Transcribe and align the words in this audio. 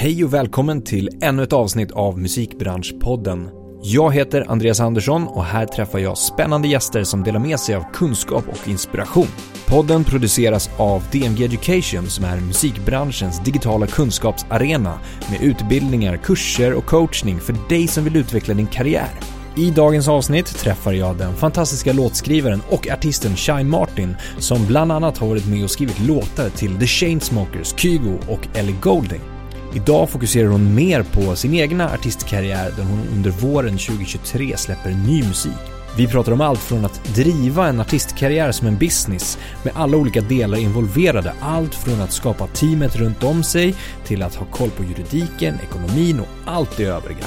Hej 0.00 0.24
och 0.24 0.34
välkommen 0.34 0.82
till 0.82 1.08
ännu 1.22 1.42
ett 1.42 1.52
avsnitt 1.52 1.90
av 1.90 2.18
Musikbranschpodden. 2.18 3.48
Jag 3.82 4.14
heter 4.14 4.44
Andreas 4.48 4.80
Andersson 4.80 5.28
och 5.28 5.44
här 5.44 5.66
träffar 5.66 5.98
jag 5.98 6.18
spännande 6.18 6.68
gäster 6.68 7.04
som 7.04 7.22
delar 7.22 7.40
med 7.40 7.60
sig 7.60 7.74
av 7.74 7.84
kunskap 7.92 8.44
och 8.48 8.68
inspiration. 8.68 9.26
Podden 9.66 10.04
produceras 10.04 10.70
av 10.76 11.02
DMG 11.12 11.44
Education 11.44 12.06
som 12.06 12.24
är 12.24 12.40
musikbranschens 12.40 13.44
digitala 13.44 13.86
kunskapsarena 13.86 14.98
med 15.30 15.42
utbildningar, 15.42 16.16
kurser 16.16 16.74
och 16.74 16.86
coachning 16.86 17.40
för 17.40 17.54
dig 17.68 17.86
som 17.86 18.04
vill 18.04 18.16
utveckla 18.16 18.54
din 18.54 18.66
karriär. 18.66 19.10
I 19.56 19.70
dagens 19.70 20.08
avsnitt 20.08 20.46
träffar 20.46 20.92
jag 20.92 21.16
den 21.16 21.36
fantastiska 21.36 21.92
låtskrivaren 21.92 22.62
och 22.70 22.88
artisten 22.90 23.36
Shai 23.36 23.64
Martin 23.64 24.16
som 24.38 24.66
bland 24.66 24.92
annat 24.92 25.18
har 25.18 25.28
varit 25.28 25.48
med 25.48 25.64
och 25.64 25.70
skrivit 25.70 26.00
låtar 26.00 26.48
till 26.48 26.78
The 26.78 26.86
Chainsmokers, 26.86 27.74
Kygo 27.80 28.18
och 28.28 28.56
Ellie 28.56 28.76
Goulding. 28.82 29.37
Idag 29.78 30.10
fokuserar 30.10 30.48
hon 30.48 30.74
mer 30.74 31.02
på 31.02 31.36
sin 31.36 31.54
egna 31.54 31.90
artistkarriär 31.90 32.72
där 32.76 32.84
hon 32.84 33.08
under 33.12 33.30
våren 33.30 33.78
2023 33.78 34.56
släpper 34.56 34.90
ny 34.90 35.22
musik. 35.22 35.58
Vi 35.96 36.06
pratar 36.06 36.32
om 36.32 36.40
allt 36.40 36.60
från 36.60 36.84
att 36.84 37.14
driva 37.14 37.68
en 37.68 37.80
artistkarriär 37.80 38.52
som 38.52 38.66
en 38.66 38.78
business 38.78 39.38
med 39.64 39.72
alla 39.76 39.96
olika 39.96 40.20
delar 40.20 40.58
involverade. 40.58 41.32
Allt 41.40 41.74
från 41.74 42.00
att 42.00 42.12
skapa 42.12 42.46
teamet 42.46 42.96
runt 42.96 43.24
om 43.24 43.42
sig 43.42 43.74
till 44.04 44.22
att 44.22 44.34
ha 44.34 44.46
koll 44.46 44.70
på 44.70 44.84
juridiken, 44.84 45.54
ekonomin 45.62 46.20
och 46.20 46.52
allt 46.52 46.76
det 46.76 46.84
övriga. 46.84 47.24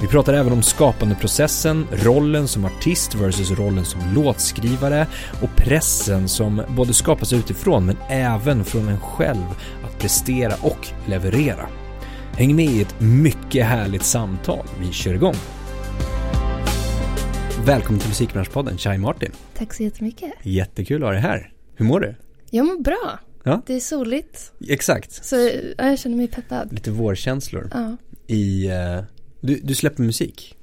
Vi 0.00 0.06
pratar 0.06 0.34
även 0.34 0.52
om 0.52 0.62
skapandeprocessen, 0.62 1.86
rollen 1.92 2.48
som 2.48 2.64
artist 2.64 3.14
versus 3.14 3.50
rollen 3.50 3.84
som 3.84 4.00
låtskrivare 4.14 5.06
och 5.42 5.56
pressen 5.56 6.28
som 6.28 6.62
både 6.68 6.94
skapas 6.94 7.32
utifrån 7.32 7.86
men 7.86 7.96
även 8.08 8.64
från 8.64 8.88
en 8.88 9.00
själv 9.00 9.46
att 9.84 9.98
prestera 9.98 10.54
och 10.62 10.88
leverera. 11.06 11.79
Häng 12.32 12.56
med 12.56 12.66
i 12.66 12.82
ett 12.82 13.00
mycket 13.00 13.66
härligt 13.66 14.02
samtal. 14.02 14.66
Vi 14.80 14.92
kör 14.92 15.14
igång. 15.14 15.34
Välkommen 17.64 18.00
till 18.00 18.08
Musikbranschpodden, 18.08 18.78
Chai 18.78 18.98
Martin. 18.98 19.32
Tack 19.54 19.74
så 19.74 19.82
jättemycket. 19.82 20.32
Jättekul 20.42 21.02
att 21.02 21.06
ha 21.06 21.12
dig 21.12 21.20
här. 21.20 21.52
Hur 21.74 21.84
mår 21.84 22.00
du? 22.00 22.14
Jag 22.50 22.66
mår 22.66 22.82
bra. 22.82 23.18
Ja. 23.44 23.62
Det 23.66 23.74
är 23.74 23.80
soligt. 23.80 24.52
Exakt. 24.68 25.24
Så 25.24 25.36
ja, 25.78 25.88
jag 25.88 25.98
känner 25.98 26.16
mig 26.16 26.28
peppad. 26.28 26.72
Lite 26.72 26.90
vårkänslor. 26.90 27.70
Ja. 27.74 27.96
I, 28.26 28.66
eh, 28.66 29.02
du, 29.40 29.60
du 29.62 29.74
släpper 29.74 30.02
musik. 30.02 30.56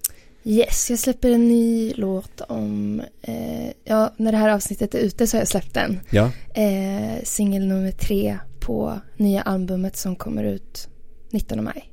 Yes, 0.43 0.89
jag 0.89 0.99
släpper 0.99 1.31
en 1.31 1.47
ny 1.47 1.93
låt 1.95 2.41
om, 2.41 3.01
eh, 3.21 3.71
ja, 3.83 4.13
när 4.17 4.31
det 4.31 4.37
här 4.37 4.49
avsnittet 4.49 4.95
är 4.95 4.99
ute 4.99 5.27
så 5.27 5.37
har 5.37 5.41
jag 5.41 5.47
släppt 5.47 5.73
den. 5.73 5.99
Ja. 6.09 6.31
Eh, 6.53 7.23
Singel 7.23 7.67
nummer 7.67 7.91
tre 7.91 8.37
på 8.59 8.99
nya 9.17 9.41
albumet 9.41 9.97
som 9.97 10.15
kommer 10.15 10.43
ut 10.43 10.89
19 11.31 11.63
maj. 11.63 11.91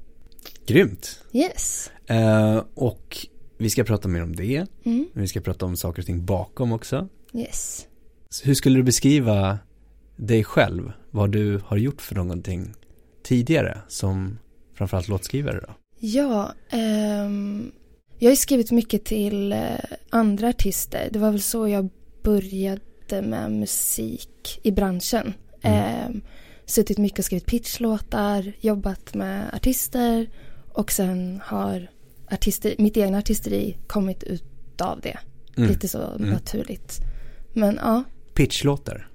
Grymt. 0.67 1.21
Yes. 1.33 1.91
Eh, 2.07 2.63
och 2.75 3.27
vi 3.59 3.71
ska 3.71 3.85
prata 3.85 4.09
mer 4.09 4.23
om 4.23 4.37
det. 4.37 4.67
Mm. 4.85 5.07
Vi 5.13 5.29
ska 5.29 5.41
prata 5.41 5.67
om 5.67 5.77
saker 5.77 6.03
och 6.03 6.07
ting 6.07 6.25
bakom 6.25 6.73
också. 6.73 7.09
Yes. 7.35 7.87
Så 8.31 8.47
hur 8.47 8.55
skulle 8.55 8.79
du 8.79 8.83
beskriva 8.83 9.59
dig 10.17 10.45
själv? 10.45 10.93
Vad 11.11 11.31
du 11.31 11.61
har 11.67 11.77
gjort 11.77 12.03
för 12.03 12.15
någonting 12.15 12.75
tidigare 13.23 13.79
som 13.89 14.39
framförallt 14.75 15.09
låtskrivare 15.09 15.61
då? 15.61 15.75
Ja, 15.99 16.53
ehm, 16.71 17.73
jag 18.19 18.31
har 18.31 18.37
skrivit 18.37 18.71
mycket 18.71 19.05
till 19.05 19.53
eh, 19.53 19.59
andra 20.11 20.49
artister. 20.49 21.09
Det 21.13 21.19
var 21.19 21.31
väl 21.31 21.43
så 21.43 21.69
jag 21.69 21.89
började 22.23 23.23
med 23.23 23.53
musik 23.53 24.61
i 24.63 24.71
branschen. 24.71 25.35
Ehm, 25.63 26.23
suttit 26.67 26.99
mycket 26.99 27.19
och 27.19 27.25
skrivit 27.25 27.47
pitchlåtar, 27.47 28.53
jobbat 28.61 29.15
med 29.15 29.55
artister 29.55 30.27
och 30.73 30.93
sen 30.93 31.41
har 31.45 31.91
artister, 32.31 32.75
mitt 32.79 32.97
egna 32.97 33.19
artisteri 33.19 33.77
kommit 33.87 34.23
ut 34.23 34.81
av 34.81 35.01
det. 35.01 35.19
Mm. 35.57 35.69
Lite 35.71 35.89
så 35.89 36.19
naturligt. 36.19 37.01
Men 37.53 37.79
ja, 37.83 38.05
Pitchlåtar. 38.35 39.09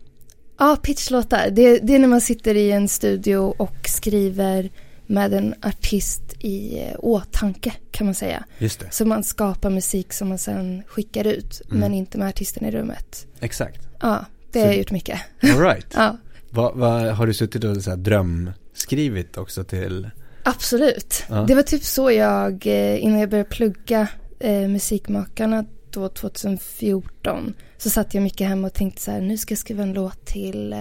Ja, 0.58 0.78
pitchlåtar. 0.84 1.50
Det, 1.50 1.80
det 1.80 1.96
är 1.96 2.00
när 2.00 2.08
man 2.08 2.22
sitter 2.22 2.56
i 2.56 2.72
en 2.72 2.88
studio 2.88 3.38
och 3.58 3.76
skriver 3.88 4.70
med 5.06 5.34
en 5.34 5.56
artist 5.62 6.22
i 6.40 6.84
åtanke 7.00 7.74
kan 7.92 8.06
man 8.08 8.16
säga. 8.16 8.44
Just 8.58 8.80
det. 8.80 8.88
Så 8.92 9.06
man 9.06 9.24
skapar 9.24 9.70
musik 9.70 10.14
som 10.14 10.30
man 10.30 10.38
sen 10.38 10.84
skickar 10.88 11.28
ut 11.28 11.62
Mm. 11.66 11.80
men 11.80 11.94
inte 11.94 12.18
med 12.18 12.28
artisten 12.28 12.66
i 12.66 12.72
rummet. 12.72 13.28
Exakt. 13.40 13.88
Ja, 14.02 14.26
det 14.52 14.60
Så- 14.60 14.60
har 14.60 14.66
jag 14.72 14.78
gjort 14.78 14.92
mycket. 14.92 15.20
All 15.44 15.60
right. 15.60 15.86
Ja, 15.96 16.18
vad, 16.50 16.76
vad, 16.76 17.02
har 17.02 17.28
du 17.28 17.34
suttit 17.34 17.64
och 17.64 17.84
så 17.84 17.90
här 17.90 17.98
drömskrivit 17.98 19.38
också 19.38 19.64
till? 19.64 20.10
absolut. 20.44 21.24
Ja. 21.30 21.44
Det 21.48 21.56
var 21.56 21.64
typ 21.64 21.84
så 21.84 22.12
jag, 22.12 22.68
eh, 22.68 23.04
innan 23.04 23.20
jag 23.20 23.30
började 23.30 23.50
plugga 23.50 24.08
eh, 24.40 24.68
Musikmakarna 24.68 25.66
då 25.92 26.10
2014 26.10 27.54
så 27.78 27.90
satt 27.90 28.14
jag 28.14 28.24
mycket 28.24 28.48
hemma 28.48 28.68
och 28.68 28.74
tänkte 28.74 29.02
så 29.02 29.12
här, 29.12 29.22
nu 29.22 29.38
ska 29.38 29.52
jag 29.52 29.60
skriva 29.60 29.84
en 29.84 29.94
låt 29.94 30.26
till 30.26 30.74
eh, 30.74 30.80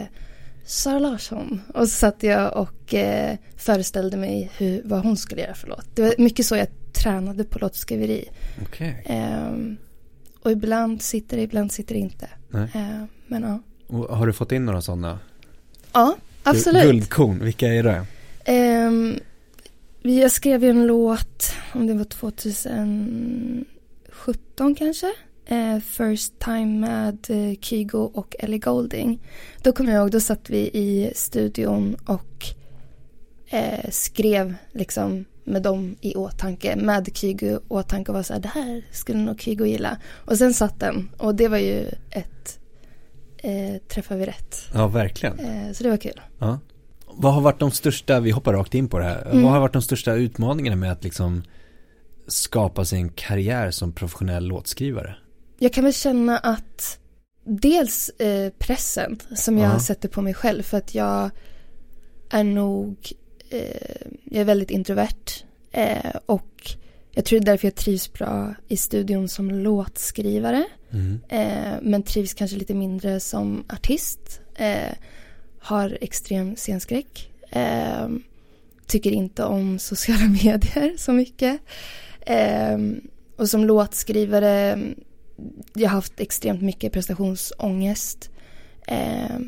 Sara 0.65 0.99
Larsson. 0.99 1.61
Och 1.75 1.89
så 1.89 1.99
satt 1.99 2.23
jag 2.23 2.57
och 2.57 2.95
eh, 2.95 3.37
föreställde 3.57 4.17
mig 4.17 4.51
hur, 4.57 4.83
vad 4.85 5.03
hon 5.03 5.17
skulle 5.17 5.43
göra 5.43 5.55
för 5.55 5.69
låt. 5.69 5.97
Det 5.97 6.03
var 6.03 6.15
mycket 6.19 6.47
så 6.47 6.57
jag 6.57 6.69
tränade 6.93 7.45
på 7.45 7.59
låtskriveri. 7.59 8.29
Okej. 8.63 9.03
Ehm, 9.07 9.77
och 10.43 10.51
ibland 10.51 11.03
sitter 11.03 11.37
det, 11.37 11.43
ibland 11.43 11.73
sitter 11.73 11.95
det 11.95 12.01
inte. 12.01 12.29
Ehm, 12.53 13.07
men 13.27 13.43
ja. 13.43 13.61
Och 13.87 14.17
har 14.17 14.27
du 14.27 14.33
fått 14.33 14.53
in 14.53 14.67
några 14.67 14.83
sådana? 14.83 15.19
Ja, 15.93 16.17
absolut. 16.43 16.83
Guldkorn, 16.83 17.39
vilka 17.45 17.69
är 17.69 17.83
det? 17.83 18.07
Vi- 20.03 20.21
jag 20.23 20.31
skrev 20.31 20.65
ju 20.65 20.71
en 20.71 20.87
låt, 20.87 21.53
om 21.75 21.87
det 21.87 21.95
var 21.95 22.05
2017 22.05 24.75
kanske. 24.79 25.13
Eh, 25.47 25.79
First 25.79 26.39
time 26.39 26.67
med 26.89 27.19
eh, 27.29 27.55
Kygo 27.61 27.99
och 28.15 28.37
Ellie 28.39 28.59
Goulding. 28.59 29.19
Då 29.63 29.73
kommer 29.73 29.93
jag 29.93 30.01
ihåg, 30.01 30.11
då 30.11 30.21
satt 30.21 30.51
vi 30.51 30.59
i 30.59 31.11
studion 31.15 31.97
och 32.07 32.45
eh, 33.51 33.91
skrev 33.91 34.55
liksom 34.73 35.25
med 35.45 35.63
dem 35.63 35.97
i 36.01 36.15
åtanke, 36.15 36.77
med 36.77 37.17
Kygo 37.17 37.47
i 37.47 37.59
åtanke 37.69 38.11
och 38.11 38.15
var 38.17 38.23
så 38.23 38.33
här, 38.33 38.41
det 38.41 38.49
här 38.49 38.83
skulle 38.93 39.19
nog 39.19 39.41
Kygo 39.41 39.65
gilla. 39.65 39.99
Och 40.11 40.39
sen 40.39 40.55
satt 40.55 40.81
den 40.81 41.11
och 41.17 41.35
det 41.35 41.49
var 41.49 41.59
ju 41.59 41.87
ett, 42.11 42.59
eh, 43.43 43.77
träffade 43.89 44.21
vi 44.21 44.27
rätt. 44.27 44.57
Ja, 44.75 44.87
verkligen. 44.89 45.39
Eh, 45.39 45.73
så 45.73 45.85
det 45.85 45.91
var 45.91 45.97
kul. 45.97 46.21
Ja. 46.39 46.59
Vad 47.07 47.35
har 47.35 47.41
varit 47.41 47.61
de 47.61 47.71
största, 47.71 48.21
vi 48.21 48.31
hoppar 48.31 48.53
rakt 48.53 48.75
in 48.75 48.89
på 48.89 48.99
det 48.99 49.05
här, 49.05 49.23
Mm. 49.31 49.43
vad 49.43 49.53
har 49.53 49.61
varit 49.61 49.73
de 49.73 49.83
största 49.83 50.13
utmaningarna 50.15 50.77
med 50.77 50.93
att 50.93 51.05
liksom 51.05 51.43
skapa 52.27 52.85
sig 52.85 52.99
en 52.99 53.09
karriär 53.09 53.71
som 53.71 53.93
professionell 53.93 54.45
låtskrivare? 54.45 55.17
Jag 55.59 55.73
kan 55.73 55.85
väl 55.85 55.93
känna 55.95 56.39
att 56.39 56.99
dels 57.45 58.09
eh, 58.09 58.53
pressen 58.59 59.19
som 59.37 59.59
jag 59.59 59.75
Ja. 59.75 59.79
sätter 59.81 60.09
på 60.09 60.23
mig 60.23 60.35
själv 60.35 60.63
för 60.63 60.79
att 60.79 60.95
jag 60.95 61.31
är 62.31 62.45
nog, 62.45 62.97
eh, 63.51 63.61
jag 64.25 64.41
är 64.41 64.45
väldigt 64.45 64.71
introvert 64.71 65.45
eh, 65.73 66.11
och 66.27 66.71
jag 67.19 67.25
tror 67.25 67.39
det 67.41 67.45
är 67.45 67.53
därför 67.53 67.67
jag 67.67 67.75
trivs 67.75 68.13
bra 68.13 68.55
i 68.69 68.77
studion 68.77 69.29
som 69.29 69.51
låtskrivare 69.51 70.65
Mm. 70.91 71.21
eh, 71.29 71.75
men 71.83 72.03
trivs 72.03 72.35
kanske 72.35 72.57
lite 72.57 72.75
mindre 72.75 73.21
som 73.21 73.65
artist. 73.69 74.41
Eh, 74.55 74.93
har 75.59 75.99
extrem 76.01 76.57
scenskräck. 76.57 77.31
Eh, 77.51 78.09
tycker 78.87 79.11
inte 79.11 79.45
om 79.45 79.79
sociala 79.79 80.29
medier 80.45 80.95
så 80.97 81.13
mycket. 81.13 81.61
Eh, 82.21 82.79
och 83.37 83.49
som 83.49 83.65
låtskrivare, 83.65 84.79
jag 85.75 85.89
har 85.89 85.95
haft 85.97 86.21
extremt 86.21 86.63
mycket 86.63 86.93
prestationsångest. 86.93 88.31
Eh, 88.87 89.39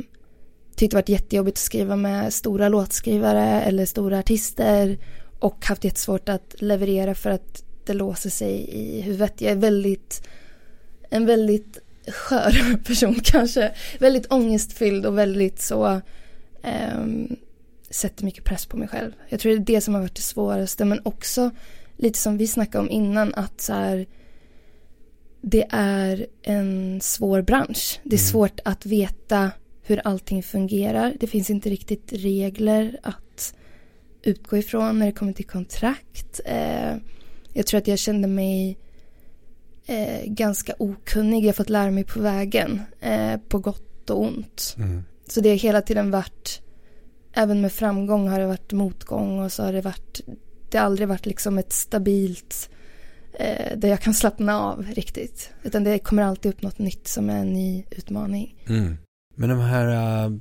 tyckte 0.77 0.97
det 0.97 1.01
varit 1.01 1.09
jättejobbigt 1.09 1.59
att 1.59 1.65
skriva 1.65 1.97
med 1.97 2.33
stora 2.33 2.69
låtskrivare 2.69 3.63
eller 3.63 3.87
stora 3.87 4.19
artister 4.19 4.99
och 5.39 5.67
haft 5.67 5.85
jättesvårt 5.85 6.29
att 6.29 6.55
leverera 6.59 7.15
för 7.15 7.31
att 7.31 7.65
det 7.91 7.95
låser 7.95 8.31
sig 8.31 8.71
i 8.71 9.01
huvudet. 9.01 9.41
Jag 9.41 9.53
är 9.53 9.57
väldigt, 9.57 10.29
en 11.11 11.27
väldigt 11.27 11.79
skör 12.09 12.77
person 12.87 13.15
kanske. 13.25 13.73
Väldigt 13.99 14.33
ångestfylld 14.33 15.07
och 15.07 15.19
väldigt 15.19 15.61
så 15.61 16.01
ehm, 16.63 17.37
sätter 17.91 18.25
mycket 18.25 18.45
press 18.45 18.67
på 18.67 18.77
mig 18.77 18.89
själv. 18.89 19.13
Jag 19.29 19.41
tror 19.41 19.53
det 19.53 19.59
är 19.59 19.75
det 19.75 19.81
som 19.81 19.95
har 19.95 20.01
varit 20.01 20.15
det 20.17 20.23
svåraste 20.23 20.85
men 20.85 21.01
också 21.05 21.51
lite 21.97 22.19
som 22.19 22.37
vi 22.39 22.47
snackade 22.47 22.85
om 22.85 22.91
innan 22.91 23.35
att 23.35 23.61
så 23.61 23.73
här 23.73 24.07
det 25.43 25.67
är 25.71 26.27
en 26.43 27.01
svår 27.01 27.43
bransch. 27.43 28.01
Det 28.03 28.17
är 28.17 28.21
Mm. 28.21 28.31
svårt 28.31 28.61
att 28.65 28.87
veta 28.87 29.51
hur 29.83 30.01
allting 30.05 30.43
fungerar. 30.43 31.17
Det 31.21 31.27
finns 31.27 31.51
inte 31.51 31.71
riktigt 31.71 32.13
regler 32.13 32.99
att 33.03 33.55
utgå 34.23 34.57
ifrån 34.57 34.99
när 34.99 35.07
det 35.07 35.13
kommer 35.13 35.33
till 35.33 35.47
kontrakt. 35.47 36.41
Eh, 36.45 36.95
jag 37.53 37.67
tror 37.67 37.79
att 37.79 37.89
jag 37.89 37.99
kände 37.99 38.29
mig 38.29 38.79
eh, 39.87 40.25
ganska 40.27 40.75
okunnig. 40.79 41.45
Jag 41.45 41.49
har 41.49 41.53
fått 41.53 41.71
lära 41.71 41.91
mig 41.91 42.05
på 42.05 42.21
vägen. 42.21 42.83
Eh, 43.01 43.37
på 43.49 43.59
gott 43.59 44.11
och 44.11 44.23
ont. 44.23 44.75
Mm. 44.79 45.05
Så 45.29 45.41
det 45.41 45.49
har 45.49 45.57
hela 45.57 45.83
tiden 45.83 46.11
varit 46.11 46.63
även 47.33 47.61
med 47.61 47.73
framgång 47.73 48.29
har 48.29 48.41
det 48.41 48.47
varit 48.47 48.73
motgång 48.73 49.39
och 49.39 49.53
så 49.53 49.63
har 49.63 49.73
det 49.73 49.81
varit, 49.81 50.21
det 50.71 50.79
har 50.79 50.85
aldrig 50.85 51.09
varit 51.09 51.27
liksom 51.27 51.59
ett 51.59 51.73
stabilt 51.73 52.71
eh, 53.39 53.79
där 53.79 53.89
jag 53.89 54.01
kan 54.01 54.15
slappna 54.15 54.61
av 54.61 54.87
riktigt. 54.95 55.51
Utan 55.63 55.85
det 55.85 55.99
kommer 55.99 56.23
alltid 56.23 56.53
upp 56.53 56.63
något 56.63 56.79
nytt 56.79 57.09
som 57.09 57.31
är 57.31 57.39
en 57.39 57.53
ny 57.53 57.85
utmaning. 57.91 58.55
Mm. 58.69 58.97
Men 59.35 59.49
de 59.49 59.59
här 59.59 60.27
uh, 60.27 60.37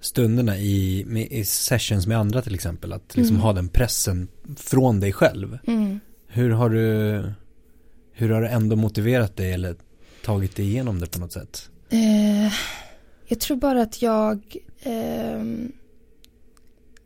stunderna 0.00 0.58
i, 0.58 1.04
med, 1.06 1.26
i 1.30 1.44
sessions 1.44 2.06
med 2.06 2.18
andra 2.18 2.42
till 2.42 2.54
exempel, 2.54 2.92
att 2.92 3.16
liksom 3.16 3.36
Mm. 3.36 3.42
ha 3.42 3.52
den 3.52 3.68
pressen 3.68 4.28
från 4.56 5.00
dig 5.00 5.12
själv. 5.12 5.58
Mm. 5.66 6.00
Hur 6.36 6.50
har 6.50 6.70
du, 6.70 7.22
hur 8.12 8.28
har 8.30 8.40
du 8.40 8.48
ändå 8.48 8.76
motiverat 8.76 9.36
dig 9.36 9.52
eller 9.52 9.76
tagit 10.24 10.56
dig 10.56 10.64
igenom 10.64 11.00
det 11.00 11.06
på 11.06 11.18
något 11.18 11.32
sätt? 11.32 11.70
Eh, 11.90 12.52
jag 13.26 13.40
tror 13.40 13.56
bara 13.56 13.82
att 13.82 14.02
jag 14.02 14.56
ehm, 14.82 15.72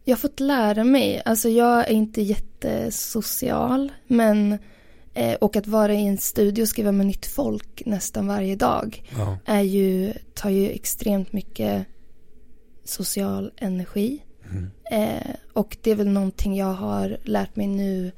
jag 0.05 0.17
har 0.17 0.21
fått 0.21 0.41
lära 0.41 0.85
mig, 0.85 1.23
alltså 1.25 1.49
jag 1.49 1.88
är 1.88 1.93
inte 1.93 2.23
jättesocial 2.23 3.93
men 4.06 4.59
eh, 5.15 5.35
och 5.35 5.56
att 5.56 5.67
vara 5.67 5.94
i 5.94 6.06
en 6.06 6.19
studio 6.19 6.62
och 6.62 6.69
skriva 6.69 6.93
med 6.93 7.06
nytt 7.06 7.26
folk 7.26 7.83
nästan 7.87 8.26
varje 8.26 8.56
dag 8.56 9.03
Ja. 9.19 9.38
är 9.44 9.62
ju, 9.62 10.12
tar 10.35 10.50
ju 10.50 10.71
extremt 10.71 11.33
mycket 11.33 11.87
social 12.85 13.53
energi. 13.56 14.23
Mm. 14.50 14.71
Eh, 14.91 15.35
och 15.53 15.76
det 15.83 15.91
är 15.91 15.94
väl 15.94 16.09
någonting 16.09 16.56
jag 16.56 16.73
har 16.75 17.19
lärt 17.25 17.56
mig 17.56 17.67
nu 17.67 18.12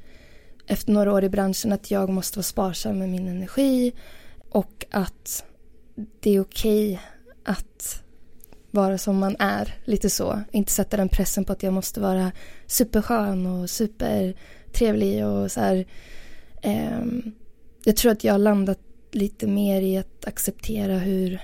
efter 0.67 0.91
några 0.91 1.13
år 1.13 1.23
i 1.23 1.29
branschen 1.29 1.71
att 1.71 1.91
jag 1.91 2.09
måste 2.09 2.37
vara 2.37 2.43
sparsam 2.43 2.99
med 2.99 3.09
min 3.09 3.27
energi 3.27 3.93
och 4.49 4.85
att 4.91 5.45
det 6.19 6.35
är 6.35 6.39
okej 6.39 6.99
att 7.43 8.03
vara 8.71 8.97
som 8.97 9.17
man 9.17 9.35
är, 9.39 9.75
lite 9.83 10.09
så. 10.09 10.41
Inte 10.51 10.71
sätta 10.71 10.97
den 10.97 11.09
pressen 11.09 11.45
på 11.45 11.53
att 11.53 11.63
jag 11.63 11.73
måste 11.73 11.99
vara 11.99 12.31
superskön 12.67 13.45
och 13.45 13.69
supertrevlig 13.69 15.25
och 15.25 15.51
så 15.51 15.59
här. 15.59 15.85
Ehm, 16.61 17.31
jag 17.83 17.95
tror 17.95 18.11
att 18.11 18.23
jag 18.23 18.33
har 18.33 18.39
landat 18.39 18.79
lite 19.11 19.47
mer 19.47 19.81
i 19.81 19.97
att 19.97 20.25
acceptera 20.25 20.97
hur, 20.97 21.39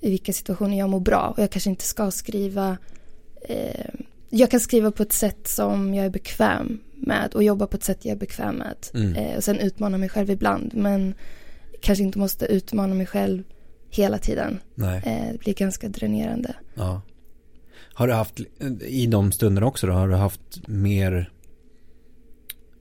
i 0.00 0.10
vilka 0.10 0.32
situationer 0.32 0.78
jag 0.78 0.88
mår 0.88 1.00
bra 1.00 1.34
och 1.36 1.42
jag 1.42 1.50
kanske 1.50 1.70
inte 1.70 1.84
ska 1.84 2.10
skriva 2.10 2.76
eh, 3.48 3.94
jag 4.34 4.50
kan 4.50 4.60
skriva 4.60 4.90
på 4.90 5.02
ett 5.02 5.12
sätt 5.12 5.48
som 5.48 5.94
jag 5.94 6.06
är 6.06 6.10
bekväm 6.10 6.80
med 6.94 7.34
och 7.34 7.42
jobba 7.42 7.66
på 7.66 7.76
ett 7.76 7.84
sätt 7.84 8.04
jag 8.04 8.12
är 8.12 8.18
bekväm 8.18 8.56
med. 8.56 8.76
Mm. 8.94 9.14
Eh, 9.14 9.36
och 9.36 9.44
sen 9.44 9.60
utmana 9.60 9.98
mig 9.98 10.08
själv 10.08 10.30
ibland 10.30 10.74
men 10.74 11.14
kanske 11.80 12.04
inte 12.04 12.18
måste 12.18 12.46
utmana 12.46 12.94
mig 12.94 13.06
själv 13.06 13.42
hela 13.90 14.18
tiden. 14.18 14.60
Nej. 14.74 15.02
Eh, 15.06 15.32
det 15.32 15.38
blir 15.38 15.54
ganska 15.54 15.88
dränerande. 15.88 16.54
Ja. 16.74 17.02
Har 17.94 18.08
du 18.08 18.12
haft, 18.12 18.40
i 18.80 19.06
de 19.06 19.32
stunderna 19.32 19.66
också 19.66 19.86
då, 19.86 19.92
har 19.92 20.08
du 20.08 20.14
haft 20.14 20.68
mer 20.68 21.30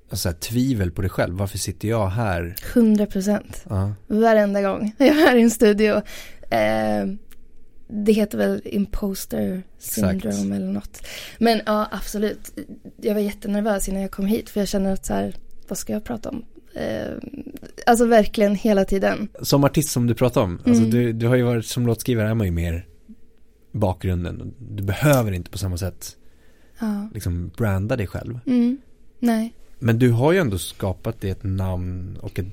alltså, 0.10 0.30
här, 0.30 0.36
tvivel 0.36 0.92
på 0.92 1.02
dig 1.02 1.10
själv? 1.10 1.36
Varför 1.36 1.58
sitter 1.58 1.88
jag 1.88 2.08
här? 2.08 2.56
100 2.74 3.06
procent. 3.06 3.66
Ja. 3.70 3.94
Varenda 4.08 4.62
gång 4.62 4.96
jag 4.98 5.08
är 5.08 5.36
i 5.36 5.42
en 5.42 5.52
studio. 5.52 6.02
Eh, 6.50 7.06
det 8.06 8.12
heter 8.12 8.38
väl 8.38 8.62
imposter 8.66 9.63
syndrome 9.80 10.18
Exakt. 10.30 10.36
eller 10.36 10.72
något. 10.72 11.01
Men 11.40 11.62
ja, 11.66 11.88
absolut. 11.92 12.60
Jag 13.01 13.13
var 13.13 13.22
jättenervös 13.22 13.90
innan 13.90 14.01
jag 14.01 14.12
kom 14.12 14.25
hit 14.25 14.50
för 14.50 14.60
jag 14.62 14.68
känner 14.68 14.94
att 14.94 15.06
så 15.06 15.13
här, 15.13 15.36
vad 15.68 15.78
ska 15.78 15.94
jag 15.94 16.04
prata 16.04 16.30
om? 16.30 16.45
Eh, 16.75 17.12
alltså 17.86 18.06
verkligen 18.06 18.56
hela 18.56 18.86
tiden. 18.86 19.28
Som 19.42 19.63
artist 19.63 19.90
som 19.92 20.07
du 20.07 20.13
pratar 20.16 20.42
om, 20.42 20.54
alltså 20.66 20.84
Mm. 20.84 20.90
du, 20.90 21.13
du 21.13 21.28
har 21.28 21.36
ju 21.36 21.44
varit 21.44 21.66
som 21.66 21.88
låtskrivare 21.88 22.30
är 22.30 22.34
man 22.34 22.48
ju 22.48 22.51
mer 22.51 22.88
bakgrunden. 23.72 24.54
Du 24.60 24.84
behöver 24.84 25.31
inte 25.31 25.51
på 25.51 25.57
samma 25.57 25.78
sätt 25.78 26.18
Ja. 26.80 27.10
liksom 27.13 27.51
branda 27.57 27.95
dig 27.95 28.07
själv. 28.07 28.40
Mm. 28.45 28.78
Nej. 29.19 29.54
Men 29.80 30.00
du 30.00 30.12
har 30.12 30.31
ju 30.31 30.40
ändå 30.40 30.57
skapat 30.57 31.22
dig 31.22 31.30
ett 31.30 31.44
namn 31.44 32.18
och 32.22 32.40
ett 32.40 32.45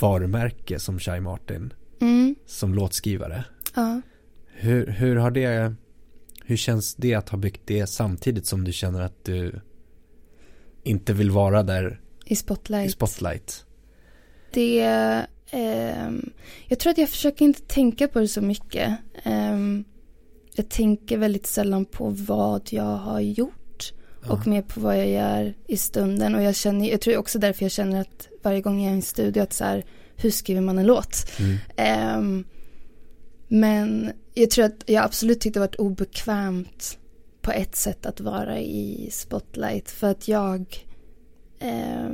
varumärke 0.00 0.78
som 0.78 0.98
Shai 0.98 1.20
Martin 1.20 1.72
Mm. 2.00 2.34
som 2.46 2.74
låtskrivare. 2.74 3.44
Ja. 3.74 4.00
Hur, 4.58 4.86
hur 4.86 5.16
har 5.16 5.30
det, 5.30 5.74
hur 6.44 6.56
känns 6.56 6.94
det 6.94 7.14
att 7.14 7.28
ha 7.28 7.38
byggt 7.38 7.60
det 7.64 7.86
samtidigt 7.86 8.46
som 8.46 8.64
du 8.64 8.72
känner 8.72 9.00
att 9.00 9.24
du 9.24 9.60
inte 10.82 11.12
vill 11.12 11.30
vara 11.30 11.62
där 11.62 12.00
I 12.24 12.36
spotlight. 12.36 12.88
i 12.88 12.92
spotlight? 12.92 13.64
Det, 14.52 14.80
ehm, 15.50 16.30
jag 16.66 16.78
tror 16.78 16.90
att 16.90 16.98
jag 16.98 17.08
försöker 17.08 17.44
inte 17.44 17.62
tänka 17.62 18.08
på 18.08 18.18
det 18.18 18.28
så 18.28 18.40
mycket. 18.40 18.96
Ehm, 19.22 19.84
jag 20.54 20.68
tänker 20.68 21.18
väldigt 21.18 21.46
sällan 21.46 21.84
på 21.84 22.10
vad 22.10 22.68
jag 22.70 22.96
har 22.96 23.20
gjort 23.20 23.92
och 24.28 24.46
mer 24.46 24.62
på 24.62 24.80
vad 24.80 24.98
jag 24.98 25.08
gör 25.08 25.54
i 25.66 25.76
stunden. 25.76 26.34
Och 26.34 26.42
jag 26.42 26.56
känner, 26.56 26.90
jag 26.90 27.00
tror 27.00 27.16
också 27.16 27.38
därför 27.38 27.64
jag 27.64 27.72
känner 27.72 28.00
att 28.00 28.28
varje 28.42 28.60
gång 28.60 28.80
jag 28.80 28.88
är 28.88 28.92
i 28.92 28.96
en 28.96 29.02
studio 29.02 29.42
att 29.42 29.52
så 29.52 29.64
här, 29.64 29.84
hur 30.16 30.30
skriver 30.30 30.60
man 30.60 30.78
en 30.78 30.86
låt? 30.86 31.26
Mm. 31.38 31.56
Ehm, 31.76 32.44
men 33.48 34.12
jag 34.34 34.50
tror 34.50 34.64
att 34.64 34.84
jag 34.86 35.04
absolut 35.04 35.40
tyckte 35.40 35.58
det 35.58 35.66
varit 35.66 35.74
obekvämt 35.74 36.98
på 37.40 37.52
ett 37.52 37.76
sätt 37.76 38.06
att 38.06 38.20
vara 38.20 38.60
i 38.60 39.08
spotlight. 39.12 39.90
För 39.90 40.10
att 40.10 40.28
jag, 40.28 40.86
Eh, 41.58 42.10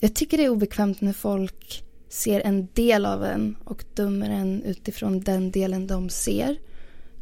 jag 0.00 0.14
tycker 0.14 0.36
det 0.36 0.44
är 0.44 0.48
obekvämt 0.48 1.00
när 1.00 1.12
folk 1.12 1.84
ser 2.08 2.40
en 2.40 2.68
del 2.74 3.06
av 3.06 3.24
en 3.24 3.56
och 3.64 3.84
dömer 3.94 4.30
en 4.30 4.62
utifrån 4.62 5.20
den 5.20 5.50
delen 5.50 5.86
de 5.86 6.08
ser. 6.08 6.56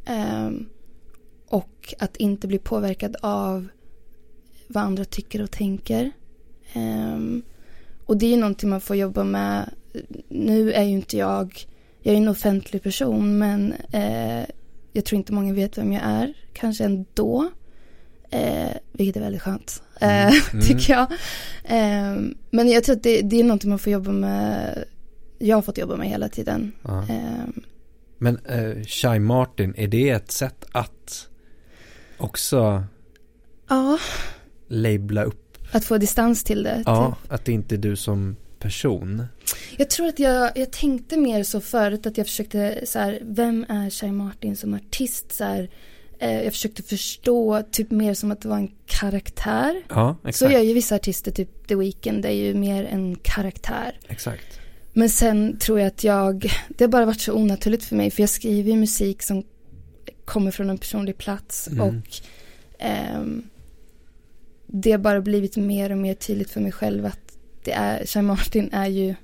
Eh, 0.04 0.50
och 1.48 1.94
att 1.98 2.16
inte 2.16 2.46
bli 2.46 2.58
påverkad 2.58 3.16
av 3.22 3.68
vad 4.66 4.84
andra 4.84 5.04
tycker 5.04 5.42
och 5.42 5.50
tänker. 5.50 6.12
Eh, 6.72 7.18
och 8.06 8.16
det 8.16 8.26
är 8.26 8.30
ju 8.30 8.36
någonting 8.36 8.70
man 8.70 8.80
får 8.80 8.96
jobba 8.96 9.24
med. 9.24 9.70
Nu 10.28 10.72
är 10.72 10.82
ju 10.82 10.90
inte 10.90 11.16
jag, 11.16 11.66
jag 12.02 12.12
är 12.14 12.16
en 12.18 12.28
offentlig 12.28 12.82
person 12.82 13.38
men 13.38 13.74
eh, 13.92 14.44
jag 14.92 15.04
tror 15.04 15.16
inte 15.16 15.32
många 15.32 15.54
vet 15.54 15.78
vem 15.78 15.92
jag 15.92 16.02
är. 16.04 16.34
Kanske 16.52 16.84
ändå. 16.84 17.50
Eh, 18.30 18.70
vilket 18.92 19.16
är 19.16 19.20
väldigt 19.20 19.42
skönt. 19.42 19.82
Eh, 20.00 20.26
Mm. 20.26 20.34
Mm. 20.52 20.64
tycker 20.66 20.92
jag. 20.92 21.02
Eh, 21.64 22.20
men 22.50 22.68
jag 22.68 22.84
tror 22.84 22.96
att 22.96 23.02
det, 23.02 23.20
det 23.22 23.40
är 23.40 23.44
någonting 23.44 23.70
man 23.70 23.78
får 23.78 23.92
jobba 23.92 24.10
med. 24.12 24.84
Jag 25.38 25.56
har 25.56 25.62
fått 25.62 25.78
jobba 25.78 25.96
med 25.96 26.08
hela 26.08 26.28
tiden. 26.28 26.72
Eh, 26.84 27.62
Men 28.18 28.38
uh, 28.46 28.82
Shai 28.84 29.18
Martin, 29.18 29.74
är 29.76 29.88
det 29.88 30.10
ett 30.10 30.30
sätt 30.32 30.64
att 30.72 31.28
också 32.18 32.84
ja, 33.68 33.98
labla 34.68 35.22
upp? 35.24 35.38
att 35.72 35.84
få 35.84 35.98
distans 35.98 36.44
till 36.44 36.62
det. 36.62 36.82
Ja, 36.86 37.16
typ. 37.22 37.32
att 37.32 37.44
det 37.44 37.52
inte 37.52 37.74
är 37.74 37.78
du 37.78 37.96
som 37.96 38.36
person. 38.62 39.26
Jag 39.76 39.90
tror 39.90 40.06
att 40.08 40.18
jag, 40.18 40.52
jag 40.58 40.70
tänkte 40.70 41.16
mer 41.16 41.42
så 41.42 41.60
förut 41.60 42.06
att 42.06 42.18
jag 42.18 42.26
försökte 42.26 42.80
så 42.86 42.98
här, 42.98 43.18
vem 43.22 43.66
är 43.68 43.90
Shai 43.90 44.12
Martin 44.12 44.56
som 44.56 44.74
artist? 44.74 45.32
Så 45.32 45.44
här, 45.44 45.70
eh, 46.18 46.42
jag 46.42 46.52
försökte 46.52 46.82
förstå 46.82 47.62
typ 47.70 47.90
mer 47.90 48.14
som 48.14 48.30
att 48.32 48.40
det 48.40 48.48
var 48.48 48.56
en 48.56 48.70
karaktär. 48.86 49.82
Ja, 49.88 50.16
Så 50.22 50.28
exakt. 50.28 50.52
gör 50.52 50.60
ju 50.60 50.72
vissa 50.74 50.94
artister, 50.94 51.30
typ 51.30 51.66
The 51.68 51.74
Weeknd, 51.74 52.24
är 52.24 52.30
ju 52.30 52.54
mer 52.54 52.84
en 52.84 53.16
karaktär. 53.22 53.98
Exakt. 54.08 54.58
Men 54.92 55.08
sen 55.10 55.58
tror 55.58 55.78
jag 55.80 55.86
att 55.86 56.04
jag, 56.04 56.52
det 56.68 56.84
har 56.84 56.88
bara 56.88 57.04
varit 57.06 57.20
så 57.20 57.32
onaturligt 57.32 57.84
för 57.84 57.96
mig 57.96 58.10
för 58.10 58.22
jag 58.22 58.30
skriver 58.30 58.70
ju 58.70 58.76
musik 58.76 59.22
som 59.22 59.44
kommer 60.24 60.50
från 60.50 60.70
en 60.70 60.78
personlig 60.78 61.18
plats 61.18 61.68
Mm. 61.68 61.80
och 61.80 62.04
ehm, 62.78 63.42
det 64.66 64.90
har 64.90 64.98
bara 64.98 65.20
blivit 65.20 65.56
mer 65.56 65.92
och 65.92 65.98
mer 65.98 66.14
tydligt 66.14 66.50
för 66.50 66.60
mig 66.60 66.72
själv 66.72 67.06
att 67.06 67.31
det 67.64 67.72
är, 67.72 68.06
Shai 68.06 68.22
Martin 68.22 68.68
är 68.72 68.86
ju 68.86 69.14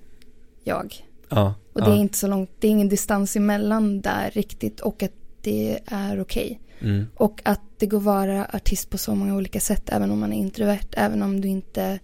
jag. 0.64 0.94
Ja. 1.28 1.54
Och 1.72 1.80
ja. 1.80 1.84
det 1.84 1.90
är 1.90 1.96
inte 1.96 2.18
så 2.18 2.26
långt, 2.26 2.50
det 2.58 2.66
är 2.66 2.70
ingen 2.70 2.88
distans 2.88 3.36
emellan 3.36 4.00
där 4.00 4.30
riktigt 4.30 4.80
och 4.80 5.02
att 5.02 5.12
det 5.42 5.78
är 5.86 6.20
okej. 6.20 6.60
Mm. 6.80 7.06
Och 7.14 7.40
att 7.44 7.60
det 7.78 7.86
går 7.86 7.98
att 7.98 8.04
vara 8.04 8.46
artist 8.52 8.90
på 8.90 8.98
så 8.98 9.14
många 9.14 9.34
olika 9.36 9.60
sätt 9.60 9.88
även 9.88 10.10
om 10.10 10.20
man 10.20 10.32
är 10.32 10.36
introvert, 10.36 10.88
även 10.92 11.22
om 11.22 11.40
du 11.40 11.48
inte 11.48 11.98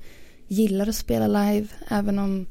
gillar 0.48 0.88
att 0.88 0.94
spela 0.94 1.26
live, 1.26 1.66
även 1.88 2.18
om 2.18 2.46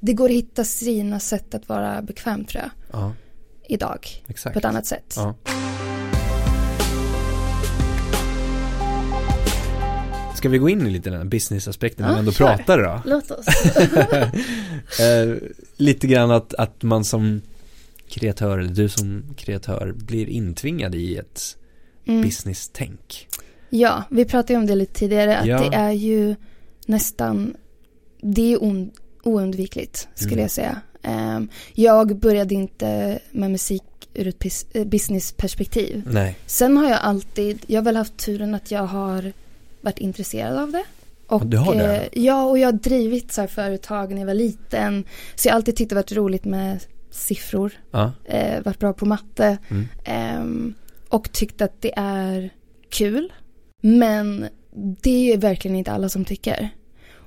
det 0.00 0.12
går 0.12 0.24
att 0.24 0.34
hitta 0.34 0.64
sina 0.64 1.20
sätt 1.20 1.54
att 1.54 1.68
vara 1.68 2.02
bekväm 2.02 2.44
tror 2.44 2.62
jag, 2.62 2.70
Ja, 3.00 3.12
idag. 3.68 4.08
exakt. 4.26 4.52
På 4.52 4.58
ett 4.58 4.64
annat 4.64 4.86
sätt. 4.86 5.18
Ska 10.38 10.48
vi 10.48 10.58
gå 10.58 10.68
in 10.68 10.86
i 10.86 10.90
lite 10.90 11.10
den 11.10 11.18
här 11.18 11.24
businessaspekten 11.26 12.02
när 12.04 12.10
Ja, 12.10 12.14
vi 12.14 12.18
ändå 12.20 12.32
kör. 12.32 12.56
pratar 12.56 12.78
då? 12.78 13.00
Låt 13.04 13.30
oss. 13.30 13.46
eh, 15.00 15.34
lite 15.76 16.06
grann 16.06 16.30
att, 16.30 16.54
att 16.54 16.82
man 16.82 17.04
som 17.04 17.40
kreatör, 18.08 18.58
eller 18.58 18.74
du 18.74 18.88
som 18.88 19.22
kreatör, 19.36 19.92
blir 19.96 20.28
intvingad 20.28 20.94
i 20.94 21.16
ett 21.16 21.54
Mm. 22.06 22.22
business-tänk. 22.22 23.28
Ja, 23.70 24.02
vi 24.10 24.24
pratade 24.24 24.52
ju 24.52 24.58
om 24.58 24.66
det 24.66 24.74
lite 24.74 24.92
tidigare, 24.94 25.38
att 25.38 25.46
Ja. 25.46 25.58
det 25.70 25.76
är 25.76 25.90
ju 25.92 26.34
nästan, 26.86 27.54
det 28.20 28.52
är 28.52 28.62
on, 28.64 28.90
oundvikligt 29.22 30.08
skulle 30.14 30.32
Mm. 30.32 30.42
jag 30.42 30.50
säga. 30.50 30.80
Ehm, 31.02 31.48
jag 31.74 32.16
började 32.18 32.54
inte 32.54 33.18
med 33.30 33.50
musik 33.50 33.82
ur 34.14 34.26
ett 34.28 34.44
eh, 34.72 34.84
businessperspektiv. 34.84 36.02
Sen 36.46 36.76
har 36.76 36.90
jag 36.90 36.98
alltid, 37.02 37.58
jag 37.66 37.80
har 37.80 37.84
väl 37.84 37.96
haft 37.96 38.16
turen 38.16 38.54
att 38.54 38.70
jag 38.70 38.86
har 38.86 39.32
varit 39.88 39.98
intresserad 39.98 40.58
av 40.58 40.72
det. 40.72 40.84
Och, 41.26 41.46
Du 41.46 41.56
har 41.56 41.74
det? 41.74 41.96
eh, 41.96 42.08
Ja, 42.24 42.44
och 42.44 42.58
jag 42.58 42.66
har 42.68 42.72
drivit 42.72 43.32
så 43.32 43.40
här 43.40 43.48
företag 43.48 44.10
när 44.10 44.18
jag 44.18 44.26
var 44.26 44.34
liten. 44.34 45.04
Så 45.34 45.48
jag 45.48 45.52
har 45.52 45.56
alltid 45.56 45.76
tyckt 45.76 45.88
det 45.88 45.94
varit 45.94 46.12
roligt 46.12 46.44
med 46.44 46.84
siffror. 47.10 47.72
Ja. 47.90 48.12
Eh, 48.24 48.62
varit 48.64 48.78
bra 48.78 48.92
på 48.92 49.06
matte. 49.06 49.58
Mm. 49.68 49.88
Ehm, 50.04 50.74
och 51.08 51.32
tyckt 51.32 51.62
att 51.62 51.82
det 51.82 51.92
är 51.96 52.50
kul. 52.90 53.32
Men 53.82 54.46
det 55.02 55.32
är 55.32 55.38
verkligen 55.38 55.76
inte 55.76 55.92
alla 55.92 56.08
som 56.08 56.24
tycker. 56.24 56.68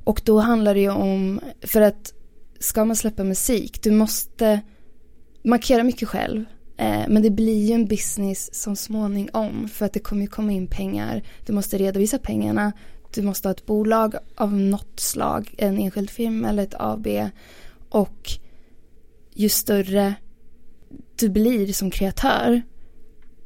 Och 0.03 0.21
då 0.25 0.39
handlar 0.39 0.73
det 0.73 0.79
ju 0.79 0.89
om, 0.91 1.39
för 1.61 1.81
att 1.81 2.13
ska 2.59 2.85
man 2.85 2.95
släppa 2.95 3.23
musik, 3.23 3.83
du 3.83 3.91
måste, 3.91 4.59
man 5.43 5.59
kan 5.59 5.73
göra 5.75 5.83
mycket 5.83 6.07
själv. 6.09 6.45
Eh, 6.81 7.03
men 7.07 7.21
det 7.21 7.29
blir 7.29 7.65
ju 7.65 7.73
en 7.73 7.85
business 7.87 8.53
som 8.55 8.75
småningom 8.75 9.67
för 9.69 9.85
att 9.85 9.93
det 9.93 9.99
kommer 9.99 10.21
ju 10.21 10.27
komma 10.27 10.51
in 10.51 10.67
pengar. 10.67 11.23
Du 11.45 11.53
måste 11.53 11.77
redovisa 11.77 12.17
pengarna. 12.17 12.71
Du 13.13 13.21
måste 13.21 13.47
ha 13.47 13.51
ett 13.51 13.65
bolag 13.65 14.15
av 14.35 14.53
något 14.53 14.99
slag, 14.99 15.55
en 15.57 15.77
enskild 15.77 16.09
firma 16.09 16.49
eller 16.49 16.63
ett 16.63 16.75
AB. 16.79 17.07
Och 17.89 18.29
ju 19.33 19.49
större 19.49 20.13
du 21.15 21.29
blir 21.29 21.73
som 21.73 21.91
kreatör 21.91 22.61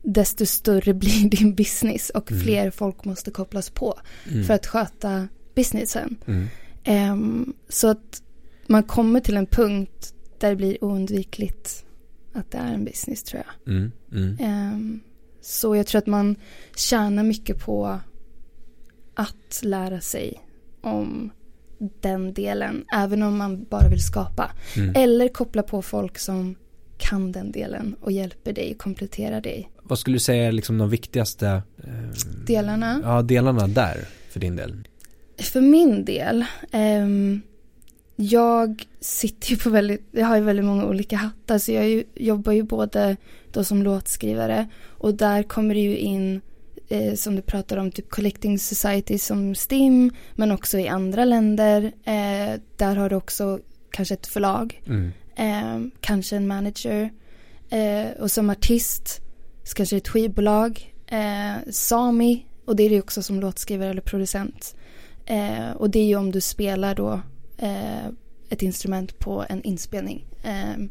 desto 0.01 0.45
större 0.45 0.93
blir 1.03 1.29
din 1.29 1.55
business 1.55 2.09
och 2.09 2.31
Mm. 2.31 2.43
fler 2.43 2.71
folk 2.71 3.05
måste 3.05 3.31
kopplas 3.31 3.69
på 3.69 3.99
Mm. 4.31 4.43
för 4.43 4.53
att 4.53 4.67
sköta 4.67 5.27
businessen. 5.55 6.17
Mm. 6.27 6.47
Ehm, 6.83 7.53
så 7.69 7.87
att 7.87 8.21
man 8.67 8.83
kommer 8.83 9.19
till 9.19 9.37
en 9.37 9.45
punkt 9.47 10.13
där 10.39 10.49
det 10.49 10.55
blir 10.55 10.83
oundvikligt 10.83 11.85
att 12.35 12.51
det 12.51 12.57
är 12.57 12.73
en 12.73 12.85
business 12.85 13.23
tror 13.23 13.43
jag. 13.45 13.73
Mm. 13.75 13.91
Mm. 14.11 14.37
Ehm, 14.39 14.99
så 15.41 15.75
jag 15.75 15.87
tror 15.87 15.99
att 15.99 16.07
man 16.07 16.35
tjänar 16.75 17.23
mycket 17.23 17.59
på 17.59 17.99
att 19.15 19.61
lära 19.63 20.01
sig 20.01 20.41
om 20.81 21.31
den 22.01 22.33
delen, 22.33 22.85
även 22.93 23.23
om 23.23 23.37
man 23.37 23.63
bara 23.63 23.89
vill 23.89 24.03
skapa. 24.03 24.51
Mm. 24.75 24.95
Eller 24.95 25.27
koppla 25.27 25.63
på 25.63 25.81
folk 25.81 26.17
som 26.17 26.55
kan 26.97 27.31
den 27.31 27.51
delen 27.51 27.95
och 28.01 28.11
hjälper 28.11 28.53
dig 28.53 28.71
och 28.71 28.77
kompletterar 28.77 29.41
dig. 29.41 29.71
Vad 29.83 29.99
skulle 29.99 30.15
du 30.15 30.19
säga 30.19 30.43
är 30.43 30.51
liksom 30.51 30.77
de 30.77 30.89
viktigaste 30.89 31.47
eh, 31.77 31.93
Delarna? 32.47 33.01
Ja, 33.03 33.21
delarna 33.21 33.67
där 33.67 34.07
för 34.29 34.39
din 34.39 34.55
del. 34.55 34.87
För 35.37 35.61
min 35.61 36.05
del, 36.05 36.45
ehm, 36.71 37.41
jag 38.15 38.83
sitter 38.99 39.49
ju 39.51 39.57
på 39.57 39.69
väldigt, 39.69 40.07
jag 40.11 40.25
har 40.25 40.35
ju 40.35 40.43
väldigt 40.43 40.65
många 40.65 40.85
olika 40.85 41.15
hattar 41.17 41.57
så 41.57 41.71
jag 41.71 41.89
ju, 41.89 42.03
jobbar 42.15 42.51
ju 42.53 42.63
både 42.63 43.17
då 43.51 43.63
som 43.63 43.83
låtskrivare 43.83 44.67
och 44.85 45.13
där 45.13 45.43
kommer 45.43 45.73
det 45.75 45.81
ju 45.81 45.97
in 45.97 46.41
eh, 46.89 47.13
som 47.13 47.35
du 47.35 47.41
pratar 47.41 47.77
om, 47.77 47.91
typ 47.91 48.09
collecting 48.09 48.59
society 48.59 49.17
som 49.17 49.55
STIM 49.55 50.11
men 50.35 50.51
också 50.51 50.77
i 50.79 50.87
andra 50.87 51.25
länder. 51.25 51.83
Eh, 51.83 52.59
där 52.77 52.95
har 52.95 53.09
du 53.09 53.15
också 53.15 53.59
kanske 53.91 54.13
ett 54.13 54.27
förlag, 54.27 54.81
Mm. 54.87 55.11
eh, 55.35 55.91
kanske 55.99 56.35
en 56.35 56.47
manager 56.47 57.09
eh, 57.69 58.21
och 58.21 58.31
som 58.31 58.49
artist 58.49 59.21
så 59.63 59.75
kanske 59.75 59.97
ett 59.97 60.07
skivbolag, 60.07 60.93
eh, 61.07 61.53
Sami 61.71 62.45
och 62.65 62.75
det 62.75 62.83
är 62.83 62.89
det 62.89 62.99
också 62.99 63.23
som 63.23 63.39
låtskrivare 63.39 63.89
eller 63.89 64.01
producent. 64.01 64.75
Eh, 65.25 65.71
och 65.75 65.89
det 65.89 65.99
är 65.99 66.05
ju 66.05 66.15
om 66.15 66.31
du 66.31 66.41
spelar 66.41 66.95
då 66.95 67.21
eh, 67.57 68.05
ett 68.49 68.61
instrument 68.61 69.19
på 69.19 69.45
en 69.49 69.63
inspelning. 69.63 70.25
Eh, 70.43 70.83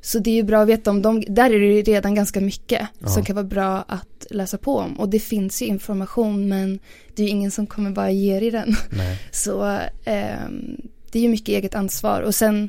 så 0.00 0.18
det 0.18 0.30
är 0.30 0.34
ju 0.34 0.42
bra 0.42 0.62
att 0.62 0.68
veta 0.68 0.90
om 0.90 1.02
de, 1.02 1.20
där 1.28 1.50
är 1.50 1.60
det 1.60 1.66
ju 1.66 1.82
redan 1.82 2.14
ganska 2.14 2.40
mycket 2.40 2.88
Ja. 2.98 3.08
som 3.08 3.24
kan 3.24 3.36
vara 3.36 3.46
bra 3.46 3.84
att 3.88 4.26
läsa 4.30 4.58
på 4.58 4.76
om. 4.78 5.00
Och 5.00 5.08
det 5.08 5.18
finns 5.18 5.62
ju 5.62 5.66
information 5.66 6.48
men 6.48 6.78
det 7.14 7.22
är 7.22 7.26
ju 7.26 7.30
ingen 7.30 7.50
som 7.50 7.66
kommer 7.66 7.90
bara 7.90 8.10
ge 8.10 8.40
dig 8.40 8.50
den. 8.50 8.74
Nej. 8.90 9.18
Så 9.32 9.78
ehm, 10.04 10.76
det 11.10 11.18
är 11.18 11.22
ju 11.22 11.28
mycket 11.28 11.48
eget 11.48 11.74
ansvar. 11.74 12.20
Och 12.20 12.34
sen 12.34 12.68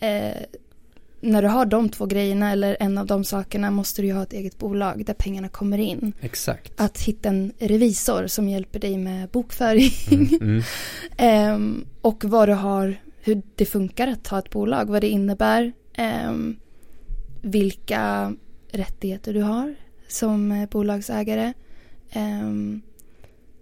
eh, 0.00 0.36
när 1.20 1.42
du 1.42 1.48
har 1.48 1.66
de 1.66 1.88
två 1.88 2.06
grejerna 2.06 2.52
eller 2.52 2.76
en 2.80 2.98
av 2.98 3.06
de 3.06 3.24
sakerna 3.24 3.70
måste 3.70 4.02
du 4.02 4.08
ju 4.08 4.14
ha 4.14 4.22
ett 4.22 4.32
eget 4.32 4.58
bolag 4.58 5.04
där 5.06 5.14
pengarna 5.14 5.48
kommer 5.48 5.78
in. 5.78 6.12
Exakt. 6.20 6.72
Att 6.80 7.00
hitta 7.00 7.28
en 7.28 7.52
revisor 7.58 8.26
som 8.26 8.48
hjälper 8.48 8.78
dig 8.80 8.98
med 8.98 9.28
bokföring. 9.28 9.90
Mm. 10.10 10.28
Mm. 10.40 10.62
Ehm, 11.16 11.84
och 12.00 12.24
vad 12.24 12.48
du 12.48 12.52
har, 12.52 12.96
hur 13.20 13.42
det 13.54 13.64
funkar 13.64 14.08
att 14.08 14.26
ha 14.26 14.38
ett 14.38 14.50
bolag, 14.50 14.90
vad 14.90 15.00
det 15.02 15.08
innebär. 15.08 15.72
ehm, 15.94 16.56
vilka 17.42 18.34
rättigheter 18.70 19.34
du 19.34 19.42
har 19.42 19.74
som 20.08 20.52
eh, 20.52 20.68
bolagsägare. 20.68 21.52
Ehm, 22.10 22.82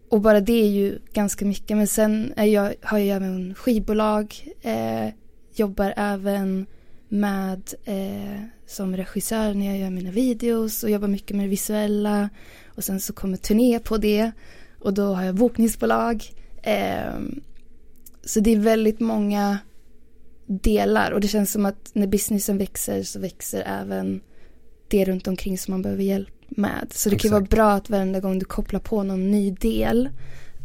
och 0.08 0.20
bara 0.20 0.40
det 0.40 0.62
är 0.62 0.68
ju 0.68 0.98
ganska 1.12 1.44
mycket. 1.44 1.76
Men 1.76 1.86
sen 1.86 2.32
är 2.36 2.44
jag, 2.44 2.74
har 2.82 2.98
jag 2.98 3.16
även 3.16 3.54
skivbolag. 3.54 4.34
Eh, 4.62 5.08
jobbar 5.54 5.94
även 5.96 6.66
med 7.08 7.74
eh, 7.84 8.40
som 8.66 8.96
regissör 8.96 9.54
när 9.54 9.66
jag 9.66 9.78
gör 9.78 9.90
mina 9.90 10.10
videos 10.10 10.84
och 10.84 10.90
jobbar 10.90 11.08
mycket 11.08 11.36
med 11.36 11.46
det 11.46 11.50
visuella. 11.50 12.28
Och 12.66 12.84
sen 12.84 13.00
så 13.00 13.12
kommer 13.12 13.36
turné 13.36 13.78
på 13.78 13.96
det. 13.96 14.30
Och 14.78 14.94
då 14.94 15.14
har 15.14 15.22
jag 15.22 15.34
bokningsbolag. 15.34 16.24
Ehm, 16.62 17.40
så 18.24 18.40
det 18.40 18.50
är 18.50 18.58
väldigt 18.58 19.00
många 19.00 19.58
delar 20.46 21.10
och 21.10 21.20
det 21.20 21.28
känns 21.28 21.52
som 21.52 21.66
att 21.66 21.90
när 21.92 22.06
businessen 22.06 22.58
växer 22.58 23.02
så 23.02 23.20
växer 23.20 23.62
även 23.66 24.20
det 24.88 25.04
runt 25.04 25.26
omkring 25.26 25.58
som 25.58 25.72
man 25.72 25.82
behöver 25.82 26.02
hjälp 26.02 26.34
med. 26.48 26.86
Så 26.90 27.10
det 27.10 27.16
kan 27.16 27.28
ju 27.28 27.32
vara 27.32 27.42
Exakt. 27.42 27.56
bra 27.56 27.72
att 27.72 27.90
varenda 27.90 28.20
gång 28.20 28.38
du 28.38 28.44
kopplar 28.44 28.80
på 28.80 29.02
någon 29.02 29.30
ny 29.30 29.50
del 29.50 30.08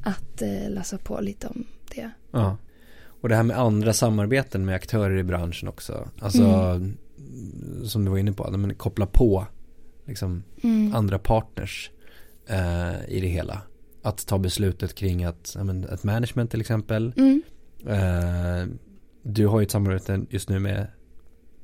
att 0.04 0.42
eh, 0.42 0.70
läsa 0.70 0.98
på 0.98 1.22
lite 1.22 1.48
om 1.48 1.68
det. 1.96 2.10
Ja. 2.32 2.58
Och 3.22 3.30
det 3.30 3.36
här 3.36 3.44
med 3.44 3.60
andra 3.60 3.94
samarbeten 3.94 4.66
med 4.66 4.76
aktörer 4.76 5.18
i 5.18 5.24
branschen 5.24 5.68
också. 5.70 6.10
Alltså, 6.20 6.44
Mm. 6.44 6.98
som 7.86 8.06
du 8.06 8.12
var 8.12 8.18
inne 8.18 8.34
på, 8.34 8.52
men 8.52 8.76
koppla 8.76 9.06
på 9.06 9.46
liksom 10.06 10.44
Mm. 10.64 10.96
andra 10.96 11.20
partners 11.20 11.92
eh, 12.48 13.06
i 13.08 13.20
det 13.22 13.28
hela. 13.28 13.62
Att 14.02 14.26
ta 14.28 14.38
beslutet 14.38 14.96
kring 14.96 15.24
att, 15.24 15.56
men, 15.64 15.84
ett 15.84 16.04
management 16.04 16.52
till 16.52 16.62
exempel. 16.62 17.14
Mm. 17.18 17.42
Eh, 17.88 18.68
du 19.24 19.48
har 19.48 19.60
ju 19.60 19.64
ett 19.64 19.72
samarbete 19.72 20.22
just 20.30 20.50
nu 20.50 20.60
med 20.60 20.88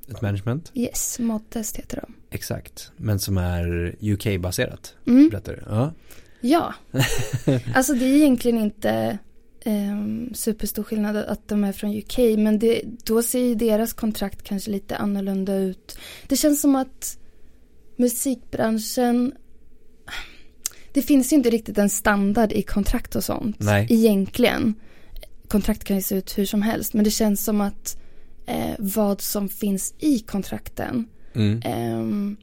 ett 0.10 0.22
management. 0.22 0.72
Yes, 0.74 1.20
modtest 1.20 1.78
heter 1.78 2.00
de. 2.08 2.14
Exakt. 2.30 2.92
Men 2.98 3.20
som 3.20 3.38
är 3.38 3.96
UK-baserat. 4.02 4.96
Mm. 5.08 5.30
Berättar 5.30 5.54
du? 5.54 5.64
Ja. 5.70 5.94
Ja, 6.42 6.74
alltså 7.76 7.94
det 7.94 8.06
är 8.06 8.16
egentligen 8.16 8.58
inte 8.58 9.18
um, 9.68 10.34
superstor 10.34 10.84
skillnad 10.84 11.18
att 11.18 11.48
de 11.48 11.64
är 11.64 11.72
från 11.72 11.98
UK 11.98 12.18
men 12.38 12.60
det, 12.60 12.82
då 13.04 13.24
ser 13.24 13.40
ju 13.40 13.56
deras 13.56 13.94
kontrakt 13.94 14.44
kanske 14.44 14.72
lite 14.72 14.98
annorlunda 14.98 15.56
ut. 15.56 15.98
Det 16.28 16.36
känns 16.36 16.62
som 16.62 16.76
att 16.76 17.18
musikbranschen 17.96 19.34
det 20.94 21.02
finns 21.02 21.34
ju 21.34 21.38
inte 21.38 21.50
riktigt 21.50 21.78
en 21.78 21.90
standard 21.90 22.52
i 22.52 22.62
kontrakt 22.62 23.16
och 23.16 23.24
sånt. 23.24 23.60
Nej. 23.60 23.88
Egentligen. 23.90 24.76
Kontrakt 25.48 25.84
kan 25.84 25.96
ju 25.96 26.02
se 26.02 26.16
ut 26.16 26.38
hur 26.38 26.46
som 26.46 26.62
helst 26.62 26.94
men 26.94 27.04
det 27.04 27.12
känns 27.12 27.44
som 27.44 27.62
att 27.62 27.98
eh, 28.46 28.76
vad 28.80 29.22
som 29.22 29.50
finns 29.50 29.94
i 30.00 30.20
kontrakten 30.20 31.08
Mm. 31.38 31.62
Ehm, 31.66 32.38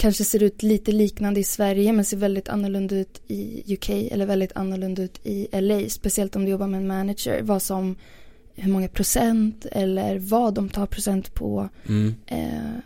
kanske 0.00 0.24
ser 0.24 0.42
ut 0.42 0.62
lite 0.62 0.92
liknande 0.92 1.40
i 1.40 1.44
Sverige 1.44 1.92
men 1.92 2.04
ser 2.04 2.16
väldigt 2.16 2.48
annorlunda 2.48 2.96
ut 2.96 3.22
i 3.26 3.74
UK 3.74 3.90
eller 3.90 4.26
väldigt 4.26 4.52
annorlunda 4.54 5.02
ut 5.02 5.20
i 5.26 5.48
LA. 5.52 5.88
Speciellt 5.88 6.36
om 6.36 6.44
du 6.44 6.50
jobbar 6.50 6.66
med 6.66 6.80
en 6.80 6.86
manager. 6.86 7.42
Vad 7.42 7.62
som, 7.62 7.96
hur 8.54 8.72
många 8.72 8.88
procent 8.88 9.66
eller 9.72 10.18
vad 10.18 10.54
de 10.54 10.68
tar 10.68 10.86
procent 10.86 11.34
på. 11.34 11.68
Mm. 11.88 12.14
Eh, 12.26 12.80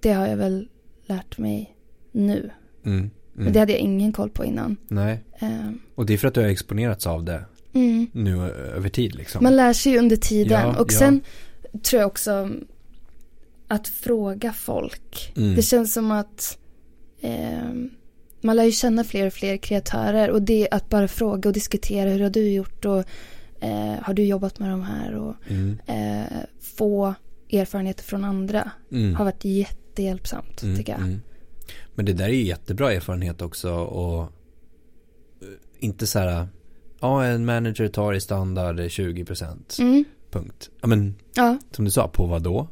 det 0.00 0.12
har 0.12 0.26
jag 0.26 0.36
väl 0.36 0.68
lärt 1.06 1.38
mig 1.38 1.76
nu. 2.12 2.50
Mm. 2.84 2.98
Mm. 2.98 3.10
Men 3.32 3.52
det 3.52 3.58
hade 3.58 3.72
jag 3.72 3.80
ingen 3.80 4.12
koll 4.12 4.30
på 4.30 4.44
innan. 4.44 4.76
Nej. 4.88 5.24
Ehm, 5.38 5.80
Och 5.94 6.06
det 6.06 6.12
är 6.14 6.18
för 6.18 6.28
att 6.28 6.34
du 6.34 6.40
har 6.40 6.48
exponerats 6.48 7.06
av 7.06 7.24
det 7.24 7.44
mm. 7.72 8.06
nu 8.12 8.42
över 8.50 8.88
tid 8.88 9.14
liksom. 9.14 9.44
Man 9.44 9.56
lär 9.56 9.72
sig 9.72 9.92
ju 9.92 9.98
under 9.98 10.16
tiden. 10.16 10.60
Ja, 10.60 10.80
och 10.80 10.92
ja. 10.92 10.98
sen 10.98 11.20
tror 11.82 12.00
jag 12.00 12.06
också 12.06 12.50
att 13.74 13.88
fråga 13.88 14.52
folk. 14.52 15.32
Mm. 15.36 15.54
Det 15.54 15.62
känns 15.62 15.92
som 15.92 16.10
att 16.10 16.58
eh, 17.20 17.72
man 18.40 18.56
lär 18.56 18.64
ju 18.64 18.72
känna 18.72 19.04
fler 19.04 19.26
och 19.26 19.32
fler 19.32 19.56
kreatörer. 19.56 20.30
Och 20.30 20.42
det 20.42 20.68
att 20.70 20.88
bara 20.88 21.08
fråga 21.08 21.48
och 21.48 21.52
diskutera 21.54 22.10
hur 22.10 22.20
har 22.22 22.30
du 22.30 22.50
gjort 22.52 22.84
och 22.84 23.04
eh, 23.60 23.94
har 24.02 24.14
du 24.14 24.24
jobbat 24.24 24.58
med 24.58 24.70
de 24.70 24.82
här 24.82 25.14
och 25.14 25.34
Mm. 25.48 25.78
eh, 25.86 26.26
få 26.76 27.14
erfarenheter 27.52 28.04
från 28.04 28.24
andra 28.24 28.70
Mm. 28.92 29.14
har 29.14 29.24
varit 29.24 29.44
jättehjälpsamt 29.44 30.62
Mm, 30.62 30.76
tycker 30.76 30.92
jag. 30.92 31.00
mm. 31.02 31.20
Men 31.94 32.04
det 32.04 32.12
där 32.12 32.24
är 32.24 32.28
ju 32.32 32.42
jättebra 32.44 32.92
erfarenhet 32.92 33.42
också 33.42 33.72
och 33.74 34.22
eh, 34.22 34.28
inte 35.78 36.06
så 36.06 36.18
här, 36.18 36.46
ja 37.00 37.24
en 37.24 37.44
manager 37.44 37.88
tar 37.88 38.12
i 38.14 38.20
standard 38.20 38.80
20% 38.80 39.80
Mm. 39.80 40.04
punkt. 40.30 40.70
Ja 40.80 40.86
men 40.88 41.14
Ja, 41.34 41.58
som 41.70 41.84
du 41.84 41.90
sa, 41.90 42.08
på 42.08 42.26
vad 42.26 42.42
då? 42.42 42.68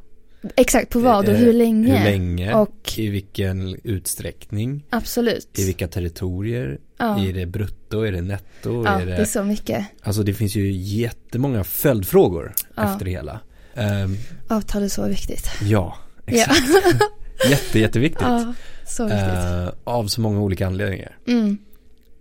Exakt, 0.55 0.89
på 0.89 0.99
vad 0.99 1.29
och 1.29 1.35
hur 1.35 1.53
länge. 1.53 1.97
Hur 1.97 2.03
länge, 2.11 2.53
Och 2.53 2.93
i 2.97 3.07
vilken 3.09 3.75
utsträckning, 3.83 4.85
absolut. 4.89 5.59
i 5.59 5.65
vilka 5.65 5.87
territorier, 5.87 6.79
Ja. 6.97 7.19
är 7.27 7.33
det 7.33 7.45
brutto, 7.45 8.01
är 8.01 8.11
det 8.11 8.21
netto, 8.21 8.83
Ja, 8.85 8.89
är 9.01 9.05
det 9.05 9.11
det... 9.11 9.17
är 9.17 9.25
så 9.25 9.43
mycket. 9.43 9.85
Alltså 10.01 10.23
det 10.23 10.33
finns 10.33 10.55
ju 10.55 10.71
jättemånga 10.71 11.63
följdfrågor 11.63 12.53
Ja. 12.75 12.93
efter 12.93 13.05
det 13.05 13.11
hela. 13.11 13.39
Ehm, 13.75 14.17
Avtal 14.47 14.83
är 14.83 14.87
så 14.87 15.07
viktigt. 15.07 15.49
ja, 15.63 15.97
Ja. 16.25 16.33
exakt. 16.33 16.61
Jätte, 17.49 17.79
jätteviktigt. 17.79 18.21
ja, 18.21 18.53
så 18.87 19.03
viktigt. 19.03 19.21
Eh, 19.23 19.69
av 19.83 20.07
så 20.07 20.21
många 20.21 20.41
olika 20.41 20.67
anledningar. 20.67 21.17
Mm, 21.27 21.57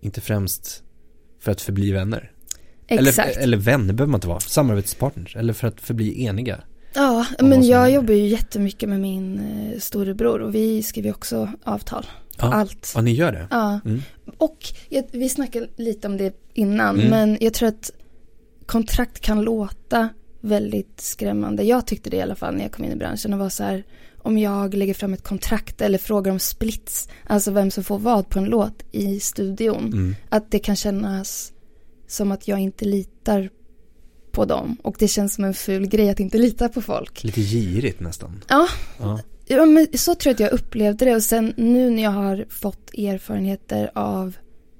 Inte 0.00 0.20
främst 0.20 0.82
för 1.40 1.52
att 1.52 1.60
förbli 1.60 1.92
vänner. 1.92 2.30
exakt. 2.88 3.28
Eller, 3.28 3.42
eller 3.42 3.56
vänner 3.56 3.94
behöver 3.94 4.10
man 4.10 4.18
inte 4.18 4.28
vara, 4.28 4.40
samarbetspartners. 4.40 5.36
Eller 5.36 5.52
för 5.52 5.68
att 5.68 5.80
förbli 5.80 6.24
eniga. 6.24 6.60
Ja, 6.94 7.26
men 7.38 7.62
jag 7.66 7.90
jobbar 7.90 8.14
ju 8.14 8.26
jättemycket 8.28 8.88
med 8.88 9.00
min 9.00 9.38
eh, 9.38 9.78
storebror 9.78 10.40
och 10.42 10.54
vi 10.54 10.82
skriver 10.82 11.10
också 11.10 11.50
avtal 11.64 12.06
Ja. 12.38 12.54
allt. 12.54 12.92
Ja, 12.94 13.00
ni 13.00 13.12
gör 13.12 13.32
det? 13.32 13.46
Ja, 13.50 13.80
Mm. 13.84 14.02
och 14.38 14.58
jag, 14.88 15.04
vi 15.12 15.28
snackade 15.28 15.68
lite 15.76 16.08
om 16.08 16.16
det 16.16 16.34
innan, 16.54 16.96
Mm. 17.00 17.10
men 17.10 17.38
jag 17.40 17.54
tror 17.54 17.68
att 17.68 17.90
kontrakt 18.66 19.20
kan 19.20 19.42
låta 19.42 20.08
väldigt 20.40 21.00
skrämmande. 21.00 21.62
Jag 21.62 21.86
tyckte 21.86 22.10
det 22.10 22.16
i 22.16 22.22
alla 22.22 22.34
fall 22.34 22.54
när 22.54 22.62
jag 22.62 22.72
kom 22.72 22.84
in 22.84 22.92
i 22.92 22.96
branschen 22.96 23.32
och 23.32 23.38
var 23.38 23.48
så 23.48 23.62
här, 23.64 23.84
om 24.22 24.38
jag 24.38 24.74
lägger 24.74 24.94
fram 24.94 25.14
ett 25.14 25.22
kontrakt 25.22 25.80
eller 25.80 25.98
frågar 25.98 26.32
om 26.32 26.38
splits, 26.38 27.08
alltså 27.26 27.50
vem 27.50 27.70
som 27.70 27.84
får 27.84 27.98
vad 27.98 28.28
på 28.28 28.38
en 28.38 28.44
låt 28.44 28.82
i 28.92 29.20
studion, 29.20 29.84
Mm. 29.92 30.14
att 30.28 30.50
det 30.50 30.58
kan 30.58 30.76
kännas 30.76 31.52
som 32.06 32.32
att 32.32 32.48
jag 32.48 32.58
inte 32.58 32.84
litar 32.84 33.50
på 34.32 34.44
dem 34.44 34.76
och 34.82 34.96
det 34.98 35.08
känns 35.08 35.34
som 35.34 35.44
en 35.44 35.54
ful 35.54 35.86
grej 35.88 36.10
att 36.10 36.20
inte 36.20 36.38
lita 36.38 36.68
på 36.68 36.82
folk. 36.82 37.24
Lite 37.24 37.40
girigt 37.40 38.00
nästan. 38.00 38.44
Ja, 38.48 38.66
Ja. 38.98 39.20
Ja, 39.46 39.66
men 39.66 39.86
så 39.94 40.14
tror 40.14 40.30
jag 40.30 40.34
att 40.34 40.40
jag 40.40 40.52
upplevde 40.60 41.04
det 41.04 41.14
och 41.14 41.22
sen 41.22 41.54
nu 41.56 41.90
när 41.90 42.02
jag 42.02 42.10
har 42.10 42.44
fått 42.48 42.90
erfarenheter 42.98 43.90
av 43.94 44.36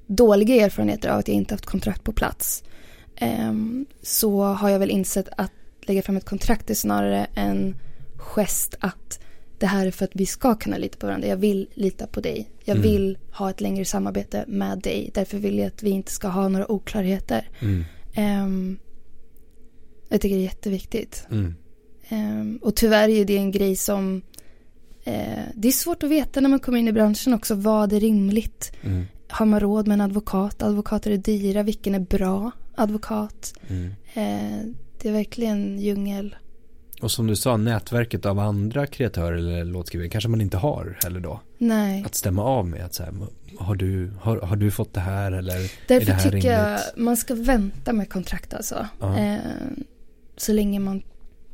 dåliga 0.07 0.65
erfarenheter 0.67 1.09
av 1.09 1.19
att 1.19 1.29
jag 1.29 1.35
inte 1.37 1.55
haft 1.55 1.67
kontrakt 1.67 2.05
på 2.05 2.13
plats 2.13 2.63
ehm, 3.17 3.87
så 4.03 4.43
har 4.43 4.69
jag 4.71 4.79
väl 4.79 4.91
insett 4.91 5.29
att 5.37 5.53
lägga 5.83 6.03
fram 6.03 6.17
ett 6.17 6.25
kontrakt 6.25 6.71
är 6.71 6.75
snarare 6.75 7.27
en 7.35 7.77
gest 8.17 8.75
att 8.81 9.21
det 9.59 9.67
här 9.67 9.87
är 9.87 9.91
för 9.91 10.05
att 10.05 10.11
vi 10.15 10.27
ska 10.27 10.55
kunna 10.55 10.77
lita 10.79 10.99
på 10.99 11.07
varandra. 11.07 11.29
Jag 11.29 11.37
vill 11.37 11.69
lita 11.75 12.07
på 12.07 12.21
dig. 12.21 12.51
Jag 12.65 12.77
Mm. 12.77 12.91
vill 12.91 13.19
ha 13.33 13.51
ett 13.51 13.61
längre 13.61 13.85
samarbete 13.85 14.45
med 14.49 14.79
dig. 14.79 15.11
Därför 15.15 15.39
vill 15.39 15.59
jag 15.59 15.67
att 15.67 15.83
vi 15.83 15.91
inte 15.91 16.13
ska 16.13 16.29
ha 16.29 16.49
några 16.49 16.71
oklarheter. 16.73 17.49
Mm. 17.61 17.85
Ehm, 18.15 18.79
jag 20.11 20.21
tycker 20.21 20.37
det 20.37 20.43
är 20.43 20.45
jätteviktigt. 20.45 21.27
Mm. 21.31 21.55
Ehm, 22.09 22.59
och 22.63 22.77
tyvärr 22.77 23.09
är 23.09 23.25
det 23.25 23.37
en 23.37 23.51
grej 23.51 23.77
som 23.77 24.23
eh, 25.05 25.45
det 25.55 25.69
är 25.69 25.73
svårt 25.73 26.03
att 26.03 26.11
veta 26.11 26.41
när 26.41 26.49
man 26.49 26.61
kommer 26.61 26.79
in 26.79 26.89
i 26.89 26.93
branschen 26.93 27.35
också 27.35 27.55
vad 27.55 27.93
är 27.93 28.01
rimligt. 28.01 28.73
Mm. 28.83 29.05
Har 29.29 29.47
man 29.47 29.61
råd 29.61 29.87
med 29.87 29.95
en 29.95 30.01
advokat? 30.01 30.63
Advokater 30.63 31.11
är 31.11 31.17
dyra. 31.17 31.63
Vilken 31.63 31.95
är 31.95 32.01
bra 32.01 32.51
advokat? 32.75 33.55
Mm. 33.69 33.87
Eh, 34.15 34.67
det 35.03 35.09
är 35.09 35.13
verkligen 35.13 35.79
djungel. 35.79 36.37
Och 37.01 37.11
som 37.11 37.27
du 37.27 37.37
sa, 37.37 37.57
nätverket 37.57 38.27
av 38.27 38.39
andra 38.39 38.87
kreatörer 38.87 39.37
eller 39.37 39.65
låtskrivare 39.65 40.09
kanske 40.09 40.29
man 40.31 40.41
inte 40.41 40.57
har 40.57 40.99
heller 41.03 41.21
då. 41.21 41.41
Nej. 41.59 42.05
Att 42.07 42.15
stämma 42.15 42.45
av 42.45 42.67
med 42.67 42.85
att 42.85 42.95
så 42.95 43.03
här, 43.03 43.13
har 43.59 43.75
du, 43.75 44.13
har, 44.21 44.41
har 44.41 44.57
du 44.57 44.71
fått 44.71 44.95
det 44.95 45.01
här 45.01 45.33
eller 45.33 45.57
är 45.57 45.71
Därför 45.89 46.07
det 46.07 46.13
här 46.13 46.23
tycker 46.23 46.31
rimligt? 46.31 46.45
jag 46.45 46.81
man 46.97 47.17
ska 47.17 47.35
vänta 47.35 47.93
med 47.93 48.11
kontrakt 48.11 48.55
alltså. 48.55 48.87
Eh, 49.03 49.37
så 50.41 50.53
länge 50.53 50.81
man 50.81 51.03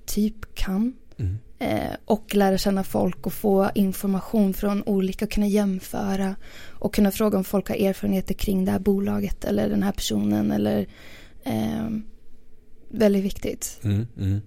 typ 0.07 0.55
kan. 0.55 0.93
Mm. 1.17 1.39
Eh, 1.59 1.97
och 2.05 2.35
lära 2.35 2.59
känna 2.59 2.85
folk 2.85 3.27
och 3.27 3.33
få 3.33 3.71
information 3.75 4.55
från 4.55 4.83
olika 4.83 5.25
och 5.25 5.31
kunna 5.31 5.47
jämföra 5.47 6.37
och 6.69 6.95
kunna 6.95 7.11
fråga 7.11 7.39
om 7.39 7.45
folk 7.45 7.69
har 7.69 7.77
erfarenheter 7.77 8.35
kring 8.35 8.65
det 8.65 8.73
här 8.73 8.79
bolaget 8.79 9.45
eller 9.45 9.69
den 9.69 9.83
här 9.83 9.93
personen 9.93 10.51
eller 10.51 10.87
eh, 11.45 11.89
väldigt 12.89 13.25
viktigt. 13.25 13.81
Mm, 13.83 14.07
mm. 14.17 14.41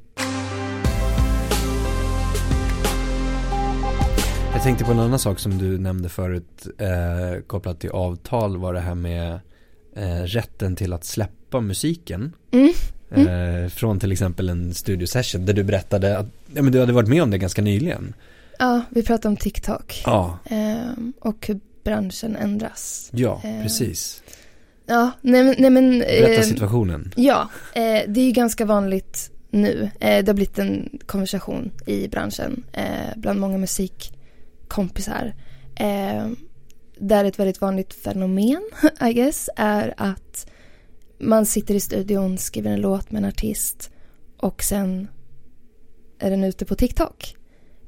Jag 4.53 4.63
tänkte 4.63 4.85
på 4.85 4.91
en 4.91 4.99
annan 4.99 5.19
sak 5.19 5.39
som 5.39 5.57
du 5.57 5.77
nämnde 5.77 6.09
förut 6.09 6.67
eh, 6.77 7.41
kopplat 7.47 7.79
till 7.79 7.89
avtal 7.89 8.57
var 8.57 8.73
det 8.73 8.79
här 8.79 8.95
med 8.95 9.39
eh, 9.95 10.23
rätten 10.23 10.75
till 10.75 10.93
att 10.93 11.03
släppa 11.03 11.61
musiken. 11.61 12.35
Mm. 12.51 12.73
Eh, 13.11 13.69
från 13.69 13.99
till 13.99 14.11
exempel 14.11 14.49
en 14.49 14.73
studiosession 14.73 15.45
där 15.45 15.53
du 15.53 15.63
berättade 15.63 16.17
att 16.17 16.27
ja, 16.53 16.61
men 16.61 16.71
du 16.71 16.79
hade 16.79 16.93
varit 16.93 17.09
med 17.09 17.23
om 17.23 17.31
det 17.31 17.37
ganska 17.37 17.61
nyligen. 17.61 18.13
Ja, 18.59 18.81
vi 18.89 19.03
pratar 19.03 19.29
om 19.29 19.37
TikTok 19.37 20.01
Ja, 20.05 20.39
eh, 20.45 20.91
och 21.19 21.47
hur 21.47 21.59
branschen 21.83 22.35
ändras. 22.35 23.09
ja 23.13 23.41
Eh, 23.43 23.61
precis. 23.63 24.23
Ja, 24.85 25.11
nej 25.21 25.43
men, 25.43 25.55
nej, 25.59 25.69
men 25.69 25.99
Berätta 25.99 26.33
eh, 26.33 26.41
situationen. 26.41 27.13
Ja, 27.15 27.49
eh, 27.73 28.01
det 28.07 28.21
är 28.21 28.25
ju 28.25 28.31
ganska 28.31 28.65
vanligt 28.65 29.31
nu. 29.49 29.91
Eh, 29.99 30.23
det 30.23 30.27
har 30.27 30.33
blivit 30.33 30.59
en 30.59 30.99
konversation 31.05 31.71
i 31.85 32.07
branschen 32.07 32.63
bland 33.15 33.39
många 33.39 33.57
musikkompisar. 33.57 35.33
Där 36.99 37.25
ett 37.25 37.39
väldigt 37.39 37.61
vanligt 37.61 37.93
fenomen, 37.93 38.61
I 39.09 39.13
guess, 39.13 39.49
är 39.55 39.93
att 39.97 40.47
man 41.19 41.45
sitter 41.45 41.75
i 41.75 41.79
studion, 41.79 42.37
skriver 42.37 42.71
en 42.71 42.81
låt 42.81 43.11
med 43.11 43.23
en 43.23 43.29
artist 43.29 43.91
och 44.37 44.63
sen 44.63 45.07
är 46.19 46.29
den 46.29 46.43
ute 46.43 46.65
på 46.65 46.75
TikTok. 46.75 47.35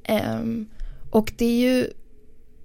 Eh, 0.03 0.39
och 1.09 1.33
det 1.37 1.45
är 1.45 1.59
ju, 1.59 1.87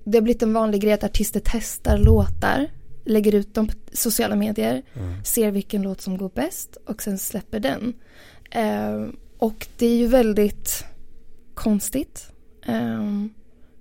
det 0.05 0.19
har 0.19 0.23
blivit 0.23 0.43
en 0.43 0.53
vanlig 0.53 0.81
grej 0.81 0.93
att 0.93 1.05
artister 1.05 1.43
testar 1.45 1.99
låtar, 1.99 2.71
lägger 3.05 3.35
ut 3.35 3.55
dem 3.55 3.67
på 3.67 3.75
sociala 3.93 4.37
medier 4.37 4.83
Mm. 4.95 5.25
ser 5.25 5.51
vilken 5.51 5.83
låt 5.83 6.01
som 6.01 6.19
går 6.19 6.31
bäst 6.35 6.77
och 6.87 7.03
sen 7.03 7.19
släpper 7.19 7.61
den. 7.61 7.95
Eh, 8.51 9.07
och 9.39 9.67
det 9.79 9.87
är 9.87 9.97
ju 9.97 10.07
väldigt 10.07 10.85
konstigt. 11.55 12.33
Eh, 12.67 13.27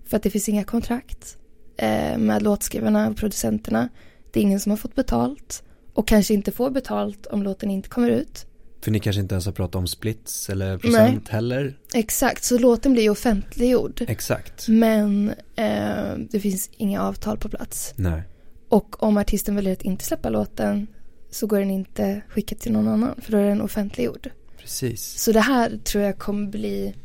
för 0.05 0.17
att 0.17 0.23
det 0.23 0.29
finns 0.29 0.49
inga 0.49 0.63
kontrakt 0.63 1.37
eh, 1.77 2.17
med 2.17 2.41
låtskrivarna 2.43 3.09
och 3.09 3.17
producenterna. 3.17 3.89
Det 4.31 4.39
är 4.39 4.41
ingen 4.41 4.59
som 4.59 4.69
har 4.69 4.77
fått 4.77 4.95
betalt 4.95 5.63
och 5.95 6.07
kanske 6.07 6.33
inte 6.33 6.51
får 6.51 6.69
betalt 6.69 7.25
om 7.25 7.43
låten 7.43 7.71
inte 7.71 7.89
kommer 7.89 8.09
ut. 8.09 8.45
För 8.81 8.91
ni 8.91 8.99
kanske 8.99 9.21
inte 9.21 9.35
ens 9.35 9.45
har 9.45 9.53
pratat 9.53 9.75
om 9.75 9.87
splits 9.87 10.49
eller 10.49 10.77
procent 10.77 11.29
heller. 11.29 11.77
Exakt, 11.93 12.43
så 12.43 12.57
låten 12.57 12.93
blir 12.93 13.03
ju 13.03 13.09
offentliggjord. 13.09 14.01
Exakt. 14.07 14.67
Men 14.67 15.29
eh, 15.55 16.17
det 16.29 16.39
finns 16.39 16.69
inga 16.77 17.01
avtal 17.01 17.37
på 17.37 17.49
plats. 17.49 17.93
Nej. 17.95 18.21
Och 18.69 19.03
om 19.03 19.17
artisten 19.17 19.55
väljer 19.55 19.73
att 19.73 19.81
inte 19.81 20.05
släppa 20.05 20.29
låten 20.29 20.87
så 21.31 21.47
går 21.47 21.59
den 21.59 21.71
inte 21.71 22.21
skicka 22.29 22.55
till 22.55 22.71
någon 22.71 22.87
annan 22.87 23.15
för 23.21 23.31
då 23.31 23.37
är 23.37 23.43
den 23.43 23.61
offentliggjord. 23.61 24.29
Precis. 24.57 25.23
Så 25.23 25.31
det 25.31 25.39
här 25.39 25.77
tror 25.77 26.03
jag 26.03 26.17
kommer 26.17 26.47
bli, 26.47 26.95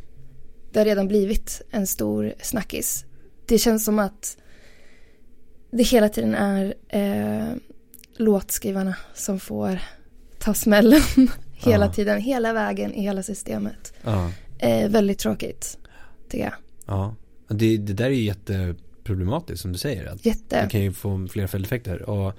det 0.72 0.80
har 0.80 0.84
redan 0.84 1.08
blivit 1.08 1.62
en 1.70 1.86
stor 1.86 2.34
snackis. 2.42 3.04
Det 3.46 3.58
känns 3.58 3.84
som 3.84 3.98
att 3.98 4.36
det 5.70 5.82
hela 5.82 6.08
tiden 6.08 6.34
är 6.34 6.74
eh, 6.88 7.54
låtskrivarna 8.20 8.96
som 9.14 9.40
får 9.40 9.78
ta 10.38 10.54
smällen 10.54 11.00
hela 11.52 11.86
Ja. 11.86 11.92
tiden, 11.92 12.20
hela 12.20 12.52
vägen 12.52 12.94
i 12.94 13.02
hela 13.02 13.22
systemet. 13.22 13.92
Ja. 14.04 14.30
Eh, 14.58 14.88
väldigt 14.90 15.18
tråkigt, 15.18 15.78
tycker 16.30 16.44
jag. 16.44 16.54
Ja. 16.86 17.14
Det, 17.48 17.76
det 17.76 17.92
där 17.92 18.04
är 18.06 18.10
ju 18.10 18.22
jätteproblematiskt 18.24 19.62
som 19.62 19.72
du 19.72 19.78
säger. 19.78 20.06
Att 20.06 20.26
Jätte. 20.26 20.62
Det 20.62 20.68
kan 20.70 20.80
ju 20.80 20.92
få 20.92 21.26
flera 21.30 21.48
följdeffekter. 21.48 22.02
Och 22.10 22.32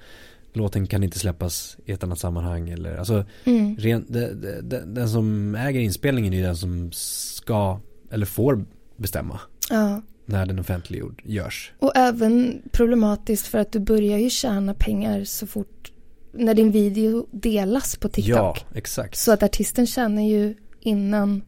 låten 0.52 0.86
kan 0.86 1.02
inte 1.04 1.18
släppas 1.18 1.76
i 1.86 1.92
ett 1.92 2.02
annat 2.04 2.18
sammanhang. 2.18 2.68
Eller, 2.70 2.96
alltså, 2.96 3.24
Mm. 3.44 3.76
ren, 3.76 4.04
det, 4.08 4.34
det, 4.34 4.60
det, 4.62 4.82
den 4.86 5.08
som 5.08 5.54
äger 5.54 5.80
inspelningen 5.80 6.34
är 6.34 6.42
den 6.42 6.56
som 6.56 6.92
ska 6.92 7.80
eller 8.10 8.26
får 8.26 8.64
bestämma 8.96 9.40
Ja. 9.70 10.02
När 10.26 10.46
den 10.46 10.58
offentliggjord 10.58 11.22
görs. 11.24 11.72
Och 11.78 11.92
även 11.96 12.62
problematiskt 12.72 13.46
för 13.46 13.58
att 13.58 13.72
du 13.72 13.80
börjar 13.80 14.18
ju 14.18 14.30
tjäna 14.30 14.74
pengar 14.74 15.24
så 15.24 15.46
fort 15.46 15.92
när 16.32 16.54
din 16.54 16.70
video 16.70 17.26
delas 17.30 17.96
på 17.96 18.08
TikTok. 18.08 18.36
Ja, 18.36 18.56
exakt. 18.74 19.16
Så 19.18 19.32
att 19.32 19.42
artisten 19.42 19.86
tjänar 19.86 20.22
ju 20.22 20.54
innan 20.80 21.42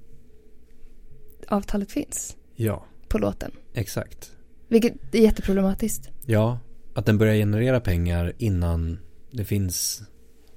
avtalet 1.48 1.92
finns 1.92 2.36
Ja, 2.56 2.84
på 3.08 3.18
låten. 3.18 3.50
exakt. 3.74 4.30
Vilket 4.68 5.14
är 5.14 5.18
jätteproblematiskt. 5.18 6.08
Ja, 6.26 6.58
att 6.94 7.06
den 7.06 7.18
börjar 7.18 7.34
generera 7.34 7.80
pengar 7.80 8.32
innan 8.38 8.98
det 9.30 9.44
finns 9.44 10.02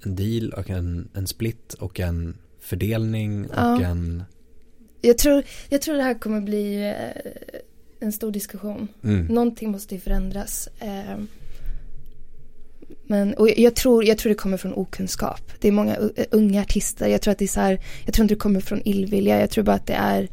en 0.03 0.15
deal 0.15 0.53
och 0.53 0.69
en, 0.69 1.09
en 1.13 1.27
split 1.27 1.73
och 1.73 1.99
en 1.99 2.37
fördelning 2.59 3.45
och 3.45 3.53
Ja. 3.55 3.81
en... 3.81 4.23
Jag 5.01 5.17
tror, 5.17 5.43
jag 5.69 5.81
tror 5.81 5.95
det 5.95 6.03
här 6.03 6.19
kommer 6.19 6.41
bli 6.41 6.89
eh, 6.89 7.59
en 7.99 8.11
stor 8.11 8.31
diskussion. 8.31 8.87
Mm. 9.03 9.25
Någonting 9.25 9.71
måste 9.71 9.95
ju 9.95 10.01
förändras. 10.01 10.69
Eh, 10.79 11.17
men, 13.07 13.33
och 13.33 13.49
jag 13.49 13.75
tror, 13.75 14.03
jag 14.05 14.17
tror 14.17 14.29
det 14.29 14.35
kommer 14.35 14.57
från 14.57 14.73
okunskap. 14.73 15.41
Det 15.59 15.67
är 15.67 15.71
många 15.71 15.97
u- 15.97 16.25
unga 16.31 16.61
artister. 16.61 17.07
Jag 17.07 17.21
tror 17.21 17.31
att 17.31 17.37
det 17.37 17.45
är 17.45 17.47
så 17.47 17.59
här, 17.59 17.79
jag 18.05 18.13
tror 18.13 18.23
inte 18.23 18.33
det 18.35 18.39
kommer 18.39 18.59
från 18.59 18.81
illvilja. 18.87 19.39
Jag 19.39 19.49
tror 19.49 19.63
bara 19.63 19.75
att 19.75 19.87
det 19.87 19.93
är 19.93 20.29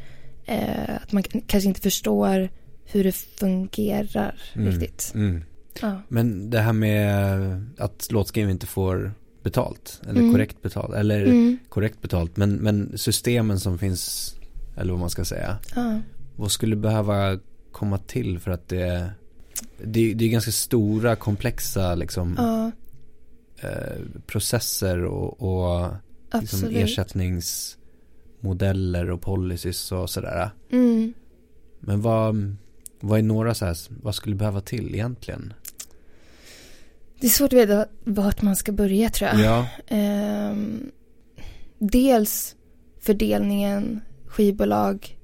Eh, 0.47 0.95
att 1.03 1.13
man 1.13 1.23
kanske 1.23 1.69
inte 1.69 1.81
förstår 1.81 2.49
hur 2.85 3.05
det 3.05 3.13
fungerar 3.13 4.35
Mm. 4.55 4.71
riktigt. 4.71 5.13
Mm. 5.15 5.43
Ja. 5.83 6.01
Men 6.09 6.51
det 6.51 6.61
här 6.61 6.73
med 6.73 7.67
att 7.79 8.09
låtskrivare 8.13 8.51
inte 8.53 8.67
får 8.67 9.13
betalt, 9.43 10.01
eller 10.09 10.21
Mm. 10.21 10.33
korrekt 10.33 10.63
betalt, 10.63 10.95
eller 10.95 11.23
Mm. 11.27 11.59
korrekt 11.69 12.03
betalt, 12.03 12.37
men, 12.37 12.53
men 12.55 12.93
systemen 12.99 13.61
som 13.61 13.79
finns, 13.79 14.35
eller 14.77 14.93
vad 14.93 15.01
man 15.01 15.11
ska 15.11 15.25
säga, 15.25 15.57
Ja. 15.77 16.01
vad 16.37 16.51
skulle 16.53 16.77
behöva 16.77 17.39
komma 17.75 17.99
till 17.99 18.39
för 18.39 18.51
att 18.51 18.69
det, 18.69 19.11
det, 19.79 20.15
det 20.15 20.25
är 20.25 20.29
ganska 20.29 20.53
stora, 20.53 21.17
komplexa 21.17 21.95
liksom, 21.95 22.35
ja, 22.39 22.71
eh, 23.69 24.01
processer 24.27 25.05
och, 25.05 25.43
och 25.43 25.91
liksom 26.41 26.69
ersättningsmodeller 26.71 29.11
och 29.11 29.21
policies 29.21 29.93
och 29.93 30.11
sådär. 30.11 30.51
Mm. 30.71 31.15
Men 31.81 32.03
vad, 32.03 32.57
vad 33.01 33.19
är 33.19 33.23
några 33.23 33.55
så 33.55 33.65
här, 33.65 33.77
vad 34.03 34.15
skulle 34.15 34.37
behöva 34.37 34.61
till 34.61 34.95
egentligen? 34.95 35.53
Det 37.21 37.27
är 37.27 37.31
svårt 37.31 37.53
att 37.53 37.59
veta 37.59 37.87
vart 38.05 38.43
man 38.43 38.57
ska 38.57 38.73
börja 38.73 39.11
tror 39.11 39.31
jag. 39.31 39.41
Ja, 39.41 39.69
Ehm, 39.87 40.91
dels 41.79 42.57
fördelningen 43.01 44.01
skivbolag 44.27 45.19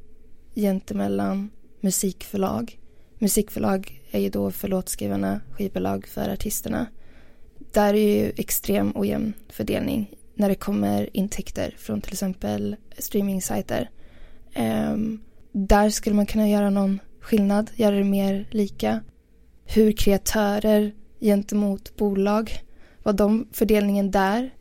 gentemellan 0.54 1.50
musikförlag. 1.81 2.79
Musikförlag 3.19 4.03
är 4.11 4.21
ju 4.21 4.31
då 4.31 4.51
för 4.51 4.69
låtskrivarna, 4.69 5.40
skivbolag 5.51 6.07
för 6.07 6.29
artisterna. 6.29 6.87
Där 7.73 7.95
är 7.95 8.25
ju 8.25 8.33
extrem 8.37 8.93
ojämn 8.95 9.33
fördelning 9.49 10.14
när 10.35 10.49
det 10.49 10.55
kommer 10.55 11.16
intäkter 11.16 11.75
från 11.79 12.01
till 12.01 12.12
exempel 12.12 12.77
streamingsajter. 12.99 13.90
Um, 14.57 15.21
där 15.53 15.90
skulle 15.90 16.16
man 16.16 16.27
kunna 16.27 16.49
göra 16.49 16.71
någon 16.71 17.01
skillnad, 17.21 17.71
göra 17.75 17.97
det 17.97 18.05
mer 18.05 18.49
lika. 18.51 19.01
Hur 19.64 19.93
kreatörer 19.93 20.93
gentemot 21.21 21.97
bolag, 21.97 22.53
vad 23.03 23.16
de 23.16 23.49
fördelningen 23.53 24.11
där. 24.11 24.55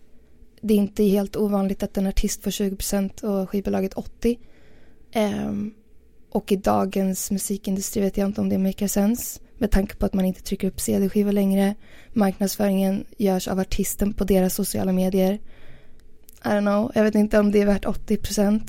Det 0.62 0.74
är 0.74 0.78
inte 0.78 1.04
helt 1.04 1.36
ovanligt 1.36 1.84
att 1.84 1.98
en 1.98 2.08
artist 2.08 2.44
får 2.44 2.52
20 2.52 2.76
procent 2.76 3.24
och 3.24 3.50
skivbolaget 3.50 3.94
80. 3.94 4.40
Um, 4.40 4.42
ehm, 5.12 5.74
och 6.30 6.52
i 6.52 6.56
dagens 6.56 7.32
musikindustri 7.32 8.02
vet 8.02 8.18
jag 8.18 8.28
inte 8.28 8.42
om 8.42 8.50
det 8.50 8.58
maker 8.58 8.88
sense. 8.88 9.40
Med 9.58 9.72
tanke 9.72 9.96
på 9.96 10.06
att 10.06 10.14
man 10.14 10.26
inte 10.26 10.42
trycker 10.42 10.68
upp 10.68 10.80
CD-skivor 10.80 11.32
längre. 11.32 11.76
Marknadsföringen 12.14 13.06
görs 13.18 13.48
av 13.48 13.60
artisten 13.60 14.14
på 14.14 14.24
deras 14.24 14.56
sociala 14.56 14.92
medier. 14.92 15.34
I 15.34 16.48
don't 16.48 16.62
know, 16.62 16.92
jag 16.96 17.04
vet 17.04 17.16
inte 17.16 17.40
om 17.40 17.52
det 17.52 17.62
är 17.62 17.66
värt 17.66 17.86
80%. 17.86 18.50
Um, 18.50 18.60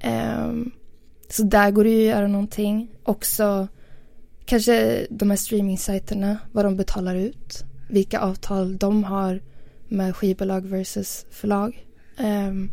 ehm, 0.00 0.70
så 1.28 1.42
där 1.42 1.70
går 1.70 1.84
det 1.84 1.90
ju 1.90 2.08
att 2.08 2.16
göra 2.16 2.26
någonting. 2.26 2.90
Också 3.02 3.68
kanske 4.44 5.06
de 5.10 5.30
här 5.30 5.36
streamingsajterna, 5.36 6.38
vad 6.52 6.64
de 6.64 6.76
betalar 6.76 7.14
ut. 7.14 7.64
Vilka 7.90 8.20
avtal 8.20 8.76
de 8.76 9.04
har 9.04 9.40
med 9.88 10.16
skivbolag 10.16 10.66
versus 10.66 11.26
förlag. 11.30 11.86
Um, 12.18 12.70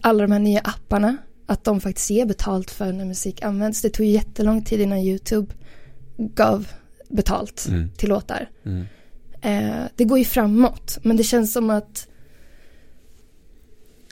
alla 0.00 0.22
de 0.22 0.32
här 0.32 0.38
nya 0.38 0.60
apparna, 0.60 1.16
att 1.46 1.64
de 1.64 1.80
faktiskt 1.80 2.10
ger 2.10 2.26
betalt 2.26 2.70
för 2.70 2.92
när 2.92 3.04
musik 3.04 3.42
används. 3.42 3.82
Det 3.82 3.90
tog 3.90 4.06
ju 4.06 4.12
jättelång 4.12 4.64
tid 4.64 4.80
innan 4.80 4.98
YouTube 4.98 5.52
gav 6.16 6.68
betalt 7.08 7.66
mm, 7.68 7.90
till 7.90 8.08
låtar. 8.08 8.50
mm, 8.64 8.86
Eh, 9.42 9.84
det 9.96 10.04
går 10.04 10.18
ju 10.18 10.24
framåt, 10.24 10.98
men 11.02 11.16
det 11.16 11.22
känns 11.22 11.52
som 11.52 11.70
att 11.70 12.08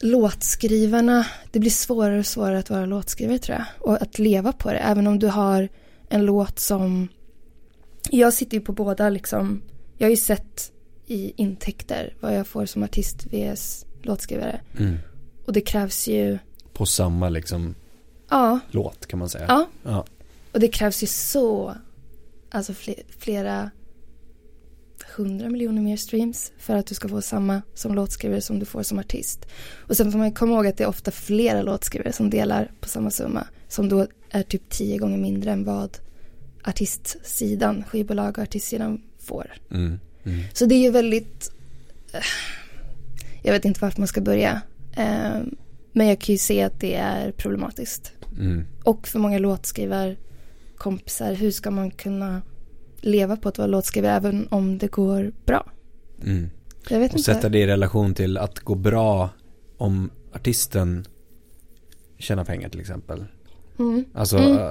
låtskrivarna, 0.00 1.26
det 1.50 1.58
blir 1.58 1.70
svårare 1.70 2.18
och 2.18 2.26
svårare 2.26 2.58
att 2.58 2.70
vara 2.70 2.86
låtskrivare 2.86 3.38
tror 3.38 3.58
jag. 3.58 3.66
Och 3.78 4.02
att 4.02 4.18
leva 4.18 4.52
på 4.52 4.72
det, 4.72 4.78
även 4.78 5.06
om 5.06 5.18
du 5.18 5.26
har 5.26 5.68
en 6.08 6.24
låt 6.24 6.58
som... 6.58 7.08
Jag 8.10 8.32
sitter 8.32 8.56
ju 8.56 8.60
på 8.60 8.72
båda 8.72 9.08
liksom, 9.08 9.62
jag 9.98 10.06
har 10.06 10.10
ju 10.10 10.16
sett 10.16 10.72
i 11.06 11.32
intäkter 11.36 12.14
vad 12.20 12.34
jag 12.34 12.46
får 12.46 12.66
som 12.66 12.82
artist 12.82 13.26
vs 13.30 13.86
låtskrivare. 14.02 14.60
mm. 14.78 14.96
Och 15.46 15.52
det 15.52 15.60
krävs 15.60 16.08
ju, 16.08 16.38
På 16.80 16.86
samma 16.86 17.28
liksom 17.28 17.74
ja, 18.30 18.58
låt 18.70 19.06
kan 19.06 19.18
man 19.18 19.28
säga. 19.28 19.44
ja. 19.48 19.66
Ja. 19.82 20.04
Och 20.52 20.60
det 20.60 20.68
krävs 20.68 21.02
ju 21.02 21.06
så, 21.06 21.74
alltså 22.50 22.72
fle- 22.72 23.02
flera 23.18 23.70
hundra 25.16 25.48
miljoner 25.48 25.82
mer 25.82 25.96
streams 25.96 26.52
för 26.58 26.76
att 26.76 26.86
du 26.86 26.94
ska 26.94 27.08
få 27.08 27.22
samma 27.22 27.62
som 27.74 27.94
låtskrivare 27.94 28.40
som 28.40 28.58
du 28.58 28.64
får 28.66 28.82
som 28.82 28.98
artist. 28.98 29.46
Och 29.88 29.96
sen 29.96 30.12
får 30.12 30.18
man 30.18 30.32
komma 30.32 30.54
ihåg 30.54 30.66
att 30.66 30.76
det 30.76 30.84
är 30.84 30.88
ofta 30.88 31.10
flera 31.10 31.62
låtskrivare 31.62 32.12
som 32.12 32.30
delar 32.30 32.70
på 32.80 32.88
samma 32.88 33.10
summa. 33.10 33.46
Som 33.68 33.88
då 33.88 34.06
är 34.30 34.42
typ 34.42 34.68
tio 34.68 34.98
gånger 34.98 35.18
mindre 35.18 35.50
än 35.52 35.64
vad 35.64 35.98
artistsidan, 36.64 37.84
skivbolag 37.84 38.38
och 38.38 38.42
artistsidan 38.42 39.02
får. 39.18 39.52
Mm, 39.70 40.00
mm, 40.24 40.40
Så 40.54 40.66
det 40.66 40.74
är 40.74 40.82
ju 40.82 40.90
väldigt, 40.90 41.52
eh, 42.12 42.20
jag 43.42 43.52
vet 43.52 43.64
inte 43.64 43.80
vart 43.80 43.96
man 43.98 44.08
ska 44.08 44.20
börja. 44.20 44.60
Men 45.92 46.06
jag 46.06 46.20
kan 46.20 46.32
ju 46.32 46.38
se 46.38 46.62
att 46.62 46.80
det 46.80 46.94
är 46.94 47.32
problematiskt. 47.32 48.12
mm. 48.38 48.64
Och 48.84 49.08
för 49.08 49.18
många 49.18 49.38
låtskrivarkompisar, 49.38 51.34
hur 51.34 51.50
ska 51.50 51.70
man 51.70 51.90
kunna 51.90 52.42
leva 53.00 53.36
på 53.36 53.48
att 53.48 53.58
vara 53.58 53.68
låtskrivare 53.68 54.12
även 54.12 54.48
om 54.50 54.78
det 54.78 54.86
går 54.90 55.32
bra? 55.46 55.70
Mm. 56.24 56.50
Jag 56.88 56.98
vet 57.00 57.12
Och 57.12 57.18
inte. 57.18 57.34
sätta 57.34 57.48
det 57.48 57.58
i 57.58 57.66
relation 57.66 58.14
till 58.14 58.38
att 58.38 58.58
gå 58.60 58.74
bra 58.74 59.28
om 59.76 60.10
artisten 60.32 61.04
tjänar 62.18 62.44
pengar 62.44 62.68
till 62.68 62.80
exempel. 62.80 63.24
Mm. 63.78 64.04
Alltså, 64.14 64.38
Mm. 64.38 64.56
eh, 64.58 64.66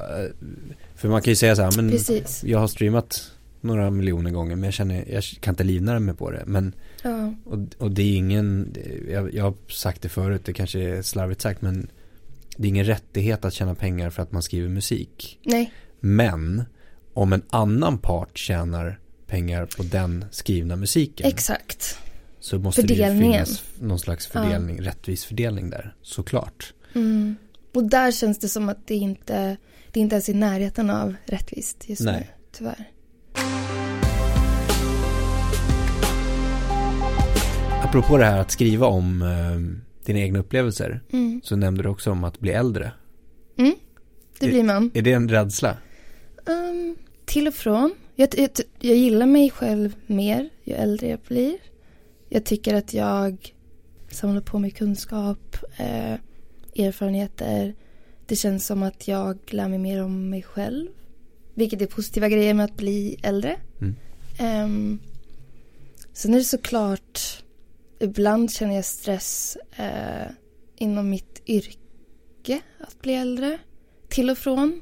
för 0.96 1.10
man 1.10 1.22
kan 1.22 1.32
ju 1.32 1.36
säga 1.36 1.56
så 1.56 1.62
här, 1.62 1.72
men 1.76 1.92
Precis. 1.92 2.44
jag 2.44 2.60
har 2.60 2.68
streamat 2.68 3.32
några 3.62 3.90
miljoner 3.90 4.32
gånger 4.32 4.56
men 4.56 4.64
jag 4.64 4.74
känner, 4.74 5.06
jag 5.12 5.24
kan 5.24 5.52
inte 5.52 5.64
livnära 5.64 6.00
mig 6.00 6.16
på 6.16 6.32
det. 6.32 6.44
Men, 6.46 6.74
Ja. 7.04 7.34
och, 7.46 7.60
och 7.78 7.92
det 7.92 8.02
är 8.02 8.16
ingen, 8.16 8.76
jag, 9.10 9.34
jag 9.34 9.44
har 9.44 9.54
sagt 9.68 10.02
det 10.02 10.10
förut, 10.10 10.42
det 10.46 10.54
kanske 10.54 10.80
är 10.80 11.02
slarvigt 11.02 11.42
sagt 11.42 11.62
men 11.62 11.88
det 12.58 12.68
är 12.68 12.70
ingen 12.70 12.86
rättighet 12.86 13.46
att 13.46 13.54
tjäna 13.54 13.76
pengar 13.76 14.10
för 14.10 14.24
att 14.24 14.32
man 14.32 14.44
skriver 14.44 14.70
musik. 14.70 15.40
Nej. 15.44 15.74
Men 16.00 16.64
om 17.14 17.34
en 17.34 17.42
annan 17.50 17.98
part 17.98 18.38
tjänar 18.38 19.00
pengar 19.28 19.66
på 19.66 19.84
den 19.84 20.26
skrivna 20.32 20.76
musiken 20.76 21.28
Exakt. 21.28 21.98
så 22.40 22.60
måste 22.60 22.82
det 22.82 22.94
ju 22.94 23.22
finnas 23.22 23.64
någon 23.80 24.00
slags 24.00 24.28
fördelning, 24.28 24.82
rättvis 24.82 25.26
fördelning 25.26 25.70
där, 25.70 25.96
såklart. 26.02 26.74
Mm. 26.96 27.36
Och 27.74 27.84
där 27.84 28.12
känns 28.12 28.40
det 28.40 28.50
som 28.50 28.70
att 28.70 28.88
det 28.88 28.96
inte, 28.96 29.58
det 29.92 30.00
är 30.00 30.02
inte 30.02 30.16
ens 30.16 30.30
i 30.30 30.34
närheten 30.34 30.90
av 30.90 31.16
rättvist 31.26 31.90
just 31.90 32.02
nu. 32.02 32.12
Nej. 32.12 32.30
Tyvärr. 32.52 32.90
Apropå 37.90 38.18
det 38.18 38.26
här 38.26 38.40
att 38.40 38.52
skriva 38.52 38.88
om 38.88 39.22
eh, 39.22 39.80
dina 40.06 40.20
egna 40.20 40.40
upplevelser 40.40 41.02
Mm. 41.12 41.42
så 41.44 41.56
nämnde 41.56 41.84
du 41.84 41.90
också 41.90 42.12
om 42.12 42.24
att 42.24 42.40
bli 42.40 42.52
äldre. 42.52 42.92
Mm. 43.58 43.76
Det 44.40 44.48
blir 44.48 44.64
man. 44.64 44.92
Är 44.94 45.02
det 45.02 45.14
en 45.14 45.30
rädsla? 45.30 45.78
Um, 46.46 46.96
till 47.26 47.48
och 47.48 47.54
från. 47.54 47.94
Jag, 48.16 48.30
jag, 48.40 48.50
jag 48.80 48.98
gillar 48.98 49.26
mig 49.26 49.50
själv 49.50 49.96
mer 50.08 50.50
ju 50.64 50.74
äldre 50.74 51.08
jag 51.08 51.20
blir. 51.28 51.58
Jag 52.30 52.46
tycker 52.46 52.74
att 52.74 52.94
jag 52.94 53.54
samlar 54.12 54.42
på 54.42 54.60
mig 54.60 54.72
kunskap, 54.72 55.58
eh, 55.78 56.14
erfarenheter. 56.86 57.76
Det 58.26 58.36
känns 58.36 58.66
som 58.66 58.84
att 58.84 59.08
jag 59.08 59.38
lär 59.50 59.68
mig 59.68 59.80
mer 59.80 60.04
om 60.04 60.30
mig 60.30 60.44
själv. 60.44 60.88
Vilket 61.54 61.82
är 61.82 61.86
positiva 61.86 62.30
grejer 62.30 62.54
med 62.54 62.66
att 62.66 62.78
bli 62.78 63.18
äldre. 63.24 63.56
Mm. 63.82 63.96
Um, 64.66 65.00
sen 66.14 66.34
är 66.34 66.38
det 66.38 66.44
såklart, 66.44 67.44
ibland 68.00 68.52
känner 68.52 68.76
jag 68.76 68.86
stress 68.86 69.58
eh, 69.78 70.32
inom 70.78 71.10
mitt 71.10 71.42
yrke 71.48 72.62
att 72.80 73.02
bli 73.02 73.14
äldre. 73.14 73.58
Till 74.10 74.30
och 74.30 74.38
från. 74.38 74.82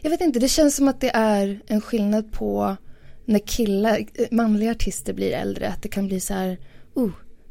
Jag 0.00 0.10
vet 0.10 0.20
inte, 0.20 0.38
det 0.38 0.48
känns 0.48 0.76
som 0.76 0.88
att 0.88 1.00
det 1.00 1.10
är 1.14 1.60
en 1.66 1.80
skillnad 1.80 2.32
på 2.32 2.76
när 3.24 3.38
killar, 3.38 4.06
eh, 4.14 4.26
manliga 4.30 4.70
artister 4.70 5.12
blir 5.12 5.32
äldre. 5.32 5.68
Att 5.68 5.82
det 5.82 5.88
kan 5.88 6.06
bli 6.06 6.20
så 6.20 6.34
här, 6.34 6.58
oh, 6.94 7.10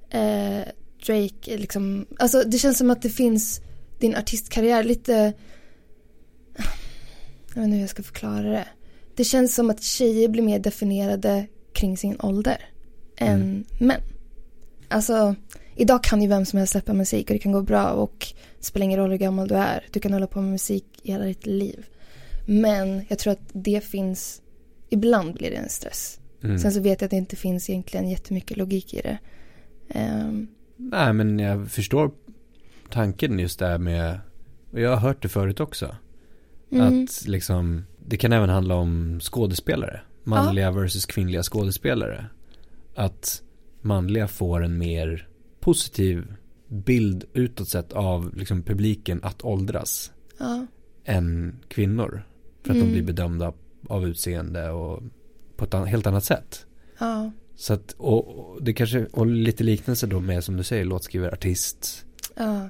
eh, 0.10 0.64
Drake, 1.06 1.58
liksom. 1.58 2.06
Alltså 2.20 2.44
det 2.44 2.58
känns 2.58 2.78
som 2.78 2.90
att 2.92 3.02
det 3.02 3.10
finns 3.10 3.62
din 4.00 4.16
artistkarriär 4.16 4.84
lite, 4.84 5.34
jag 7.48 7.56
vet 7.56 7.64
inte 7.64 7.76
hur 7.76 7.82
jag 7.82 7.90
ska 7.90 8.04
förklara 8.04 8.44
det. 8.44 8.68
Det 9.16 9.24
känns 9.24 9.56
som 9.56 9.70
att 9.70 9.84
tjejer 9.84 10.28
blir 10.30 10.44
mer 10.44 10.60
definierade 10.60 11.48
kring 11.74 11.98
sin 11.98 12.20
ålder 12.22 12.70
än 13.18 13.42
Mm. 13.42 13.66
män. 13.80 14.02
Alltså, 14.92 15.36
idag 15.76 16.04
kan 16.04 16.22
ju 16.22 16.28
vem 16.28 16.46
som 16.46 16.58
helst 16.58 16.72
släppa 16.72 16.94
musik 16.94 17.30
och 17.30 17.34
det 17.34 17.40
kan 17.40 17.52
gå 17.52 17.62
bra 17.62 17.92
och 17.92 18.28
det 18.58 18.66
spelar 18.66 18.84
ingen 18.84 19.00
roll 19.00 19.12
hur 19.12 19.18
gammal 19.18 19.48
du 19.48 19.56
är. 19.56 19.86
Du 19.92 20.00
kan 20.00 20.14
hålla 20.14 20.28
på 20.28 20.42
med 20.42 20.52
musik 20.52 20.86
i 21.04 21.12
hela 21.12 21.26
ditt 21.26 21.46
liv. 21.46 21.86
Men 22.46 23.06
jag 23.08 23.20
tror 23.20 23.34
att 23.34 23.50
det 23.54 23.84
finns, 23.84 24.42
ibland 24.90 25.34
blir 25.34 25.50
det 25.50 25.56
en 25.56 25.70
stress. 25.70 26.20
Mm. 26.44 26.60
Sen 26.60 26.72
så 26.72 26.80
vet 26.80 27.02
jag 27.02 27.06
att 27.06 27.12
det 27.12 27.18
inte 27.18 27.36
finns 27.36 27.70
egentligen 27.70 28.10
jättemycket 28.10 28.58
logik 28.58 28.94
i 28.94 29.02
det. 29.02 29.18
Ehm, 29.90 30.48
Nej 30.78 31.14
men 31.14 31.40
jag 31.40 31.72
förstår 31.72 32.12
tanken 32.90 33.40
just 33.40 33.60
där 33.60 33.78
med 33.78 34.20
Och 34.72 34.80
jag 34.80 34.90
har 34.90 34.98
hört 34.98 35.22
det 35.22 35.30
förut 35.30 35.60
också. 35.60 35.96
Mm. 36.72 37.04
Att 37.04 37.28
liksom, 37.28 37.86
det 38.06 38.18
kan 38.18 38.34
även 38.34 38.50
handla 38.50 38.76
om 38.76 39.20
skådespelare. 39.22 40.02
Manliga 40.24 40.72
versus 40.72 41.06
kvinnliga 41.06 41.44
skådespelare. 41.44 42.26
Att 42.96 43.42
manliga 43.82 44.28
får 44.28 44.64
en 44.64 44.78
mer 44.78 45.28
positiv 45.60 46.34
bild 46.68 47.24
utåt 47.34 47.68
sett 47.70 47.94
av 47.94 48.36
liksom 48.38 48.64
publiken 48.64 49.20
att 49.24 49.44
åldras. 49.46 50.12
Ja. 50.38 50.66
Än 51.06 51.56
kvinnor. 51.68 52.24
För 52.64 52.70
att 52.72 52.76
Mm. 52.76 52.88
de 52.88 52.94
blir 52.94 53.04
bedömda 53.04 53.54
av 53.88 54.08
utseende 54.08 54.70
och 54.70 55.04
på 55.56 55.66
ett 55.66 55.74
an- 55.74 55.88
helt 55.88 56.08
annat 56.08 56.24
sätt. 56.24 56.66
Ja. 57.00 57.32
Så 57.56 57.74
att, 57.74 57.96
och, 57.98 58.28
och 58.28 58.64
det 58.64 58.74
kanske, 58.74 59.06
och 59.06 59.26
lite 59.26 59.64
liknelse 59.64 60.08
då 60.08 60.20
med 60.20 60.44
som 60.44 60.58
du 60.58 60.64
säger, 60.64 60.86
låtskrivare, 60.86 61.32
artist. 61.32 62.06
ja. 62.36 62.70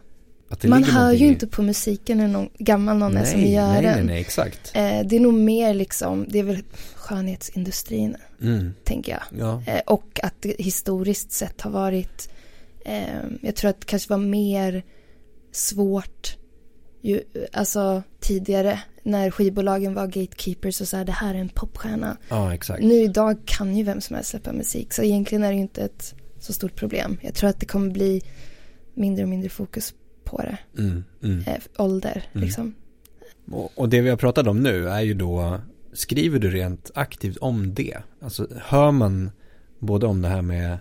Man 0.64 0.84
hör 0.84 1.12
ju 1.12 1.26
i- 1.26 1.30
inte 1.30 1.48
på 1.48 1.62
musiken 1.62 2.20
hur 2.20 2.28
någon, 2.28 2.50
gammal 2.58 2.98
någon 2.98 3.18
är 3.18 3.26
som 3.26 3.40
nej, 3.42 3.54
gör 3.54 3.68
nej, 3.74 3.82
den. 3.82 3.94
nej, 3.96 4.04
nej, 4.04 4.22
exakt. 4.22 4.72
Eh, 4.74 5.00
det 5.06 5.16
är 5.16 5.20
nog 5.20 5.34
mer 5.34 5.74
liksom, 5.74 6.26
det 6.30 6.40
är 6.40 6.44
väl 6.44 6.64
skönhetsindustrin, 6.96 8.16
Mm. 8.42 8.74
tänker 8.84 9.12
jag. 9.12 9.40
Ja. 9.40 9.64
Eh, 9.74 9.82
och 9.88 10.20
att 10.24 10.34
det 10.40 10.56
historiskt 10.60 11.32
sett 11.32 11.62
har 11.62 11.72
varit, 11.72 12.30
eh, 12.86 13.02
jag 13.42 13.56
tror 13.56 13.70
att 13.70 13.80
det 13.80 13.86
kanske 13.86 14.10
var 14.10 14.18
mer 14.18 14.84
svårt, 15.52 16.38
ju, 17.02 17.22
alltså 17.54 18.04
tidigare, 18.20 18.80
när 19.04 19.32
skivbolagen 19.32 19.94
var 19.94 20.08
gatekeepers 20.08 20.82
och 20.82 20.88
så 20.88 20.98
här, 20.98 21.06
det 21.06 21.12
här 21.12 21.36
är 21.36 21.40
en 21.40 21.50
popstjärna. 21.50 22.18
ja, 22.30 22.54
exakt. 22.54 22.84
Nu 22.84 22.94
idag 22.94 23.38
kan 23.46 23.78
ju 23.78 23.84
vem 23.84 24.02
som 24.02 24.16
helst 24.16 24.30
släppa 24.30 24.52
musik, 24.54 24.94
så 24.94 25.04
egentligen 25.04 25.44
är 25.44 25.48
det 25.50 25.56
ju 25.56 25.62
inte 25.62 25.82
ett 25.84 26.16
så 26.40 26.54
stort 26.54 26.76
problem. 26.76 27.18
Jag 27.22 27.34
tror 27.34 27.50
att 27.50 27.60
det 27.60 27.66
kommer 27.66 27.90
bli 27.92 28.22
mindre 28.94 29.24
och 29.24 29.30
mindre 29.30 29.50
fokus 29.50 29.94
på 30.32 30.42
det. 30.42 30.58
Mm, 30.78 31.04
mm. 31.24 31.40
Eh, 31.48 31.58
ålder, 31.78 32.24
Mm. 32.34 32.46
liksom. 32.46 32.76
Och, 33.52 33.72
och 33.76 33.90
det 33.90 34.02
vi 34.02 34.10
har 34.10 34.18
pratat 34.18 34.48
om 34.48 34.60
nu 34.60 34.90
är 34.90 35.02
ju 35.02 35.14
då, 35.14 35.60
skriver 35.94 36.40
du 36.40 36.50
rent 36.50 36.92
aktivt 36.96 37.38
om 37.38 37.74
det? 37.74 37.98
Alltså 38.22 38.48
hör 38.62 38.92
man 38.92 39.32
både 39.80 40.06
om 40.08 40.22
det 40.22 40.28
här 40.28 40.42
med 40.42 40.78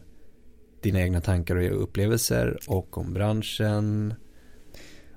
dina 0.83 1.01
egna 1.01 1.21
tankar 1.21 1.57
och 1.57 1.83
upplevelser 1.83 2.59
och 2.67 2.99
om 2.99 3.13
branschen? 3.15 4.15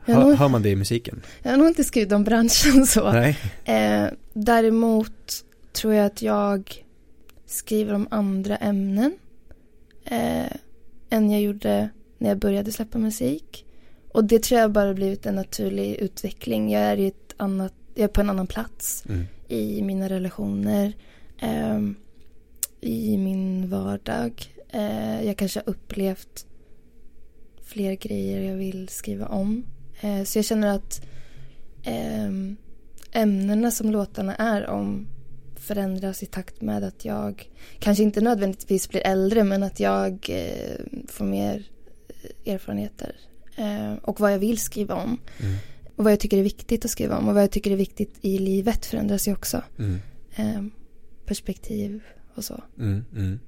Hör, 0.06 0.24
nog- 0.24 0.34
hör 0.36 0.50
man 0.50 0.62
det 0.62 0.70
i 0.70 0.76
musiken? 0.76 1.22
Jag 1.44 1.52
har 1.52 1.58
nog 1.58 1.68
inte 1.68 1.84
skrivit 1.84 2.12
om 2.12 2.24
branschen 2.24 2.86
så. 2.88 3.12
Nej. 3.12 3.38
Eh, 3.66 4.06
däremot 4.34 5.46
tror 5.74 5.94
jag 5.94 6.06
att 6.06 6.22
jag 6.22 6.84
skriver 7.46 7.94
om 7.94 8.08
andra 8.12 8.56
ämnen 8.58 9.14
eh, 10.06 10.52
än 11.10 11.32
jag 11.32 11.42
gjorde 11.42 11.90
när 12.18 12.30
jag 12.30 12.38
började 12.40 12.72
släppa 12.72 12.98
musik. 12.98 13.66
Och 14.14 14.24
det 14.24 14.44
tror 14.44 14.62
jag 14.62 14.72
bara 14.72 14.94
blivit 14.94 15.26
en 15.26 15.36
naturlig 15.36 15.96
utveckling. 15.96 16.72
Jag 16.72 16.82
är, 16.82 16.98
i 16.98 17.08
ett 17.08 17.34
annat, 17.38 17.74
jag 17.96 18.04
är 18.04 18.08
på 18.08 18.22
en 18.22 18.30
annan 18.30 18.48
plats 18.48 19.04
Mm. 19.10 19.26
i 19.48 19.82
mina 19.82 20.10
relationer, 20.10 20.94
ehm, 21.40 21.96
i 22.82 23.18
min 23.18 23.70
vardag. 23.70 24.46
Eh, 24.70 25.26
jag 25.26 25.38
kanske 25.38 25.60
har 25.60 25.70
upplevt 25.70 26.46
fler 27.64 27.94
grejer 27.94 28.42
jag 28.52 28.56
vill 28.58 28.90
skriva 28.90 29.28
om. 29.28 29.66
Eh, 30.02 30.24
så 30.24 30.38
jag 30.38 30.46
känner 30.46 30.76
att 30.76 31.02
ehm, 31.84 32.58
ämnena 33.12 33.72
som 33.72 33.92
låtarna 33.92 34.36
är 34.36 34.68
om 34.68 35.08
förändras 35.56 36.24
i 36.24 36.26
takt 36.26 36.62
med 36.62 36.84
att 36.84 37.06
jag 37.06 37.50
kanske 37.80 38.04
inte 38.04 38.22
nödvändigtvis 38.22 38.90
blir 38.90 39.02
äldre 39.08 39.44
men 39.44 39.64
att 39.64 39.80
jag 39.80 40.30
eh, 40.30 41.04
får 41.08 41.26
mer 41.26 41.64
eh, 42.46 42.54
erfarenheter 42.54 43.16
eh, 43.16 43.33
och 44.02 44.20
vad 44.20 44.34
jag 44.34 44.40
vill 44.40 44.58
skriva 44.58 44.96
om. 44.96 45.18
Mm. 45.40 45.56
Och 45.96 46.04
vad 46.04 46.12
jag 46.12 46.20
tycker 46.20 46.38
är 46.38 46.44
viktigt 46.44 46.86
att 46.86 46.92
skriva 46.92 47.18
om 47.18 47.28
och 47.28 47.34
vad 47.34 47.44
jag 47.44 47.52
tycker 47.52 47.72
är 47.72 47.76
viktigt 47.76 48.16
i 48.22 48.38
livet 48.38 48.86
förändras 48.86 49.28
ju 49.28 49.34
också. 49.34 49.62
Mm. 49.80 50.00
Eh, 50.36 50.64
perspektiv 51.26 52.02
och 52.36 52.44
så. 52.44 52.64
Mm. 52.80 53.06
Mm. 53.16 53.40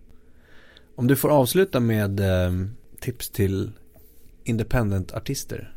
Om 0.95 1.07
du 1.07 1.15
får 1.15 1.29
avsluta 1.29 1.79
med 1.79 2.19
eh, 2.19 2.51
tips 2.99 3.29
till 3.29 3.71
independent-artister 4.43 5.71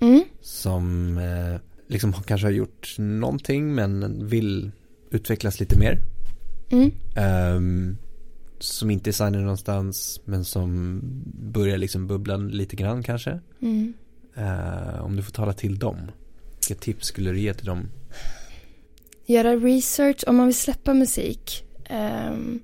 Mm. 0.00 0.24
som 0.40 1.18
eh, 1.18 1.60
liksom 1.88 2.12
kanske 2.12 2.46
har 2.46 2.52
gjort 2.52 2.94
någonting 2.98 3.74
men 3.74 4.26
vill 4.28 4.70
utvecklas 5.10 5.60
lite 5.60 5.78
mer. 5.78 5.98
Mm. 6.70 7.96
Som 8.62 8.90
inte 8.90 9.10
är 9.10 9.12
signade 9.12 9.38
någonstans 9.40 10.20
men 10.24 10.44
som 10.44 11.00
börjar 11.52 11.78
liksom 11.78 12.06
bubbla 12.06 12.36
lite 12.36 12.76
grann 12.76 13.02
kanske. 13.02 13.40
Mm. 13.62 13.94
Eh, 14.34 15.04
om 15.04 15.16
du 15.16 15.22
får 15.22 15.32
tala 15.32 15.52
till 15.52 15.78
dem. 15.78 15.96
Vilka 16.68 16.82
tips 16.82 17.06
skulle 17.06 17.30
du 17.30 17.40
ge 17.40 17.54
till 17.54 17.66
dem? 17.66 17.88
Göra 19.26 19.56
research 19.56 20.24
om 20.26 20.36
man 20.36 20.46
vill 20.46 20.54
släppa 20.54 20.94
musik. 20.94 21.64
ehm, 21.84 22.60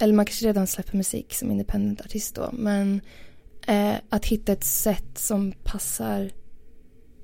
eller 0.00 0.14
man 0.14 0.26
kanske 0.26 0.46
redan 0.46 0.66
släpper 0.66 0.96
musik 0.96 1.34
som 1.34 1.50
independent 1.50 2.00
artist 2.00 2.34
då. 2.34 2.50
Men 2.52 3.00
eh, 3.66 3.94
att 4.08 4.26
hitta 4.26 4.52
ett 4.52 4.64
sätt 4.64 5.18
som 5.18 5.52
passar 5.64 6.30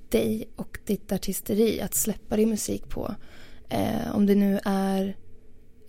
dig 0.09 0.49
och 0.57 0.79
ditt 0.87 1.13
artisteri 1.13 1.81
att 1.81 1.95
släppa 1.95 2.37
din 2.37 2.49
musik 2.49 2.89
på. 2.89 3.15
Eh, 3.69 4.15
om 4.15 4.27
det 4.27 4.35
nu 4.35 4.61
är... 4.65 5.17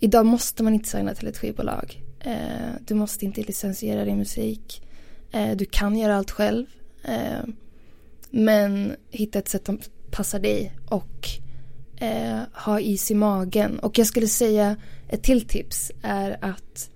Idag 0.04 0.26
måste 0.26 0.62
man 0.62 0.74
inte 0.74 0.88
signa 0.88 1.14
till 1.14 1.28
ett 1.28 1.38
skivbolag. 1.38 2.02
Eh, 2.20 2.74
du 2.86 2.94
måste 2.94 3.24
inte 3.24 3.42
licensiera 3.42 4.04
din 4.04 4.18
musik. 4.18 4.82
Eh, 5.32 5.56
du 5.56 5.64
kan 5.64 5.96
göra 5.96 6.16
allt 6.16 6.30
själv. 6.30 6.66
Eh, 7.04 7.44
men 8.30 8.96
hitta 9.10 9.38
ett 9.38 9.48
sätt 9.48 9.66
som 9.66 9.80
passar 10.10 10.40
dig 10.40 10.72
och 10.86 11.28
eh, 11.96 12.40
ha 12.52 12.80
is 12.80 13.10
i 13.10 13.14
magen. 13.14 13.78
Och 13.78 13.98
jag 13.98 14.06
skulle 14.06 14.28
säga 14.28 14.76
ett 15.08 15.22
till 15.22 15.48
tips 15.48 15.92
är 16.02 16.38
att 16.40 16.90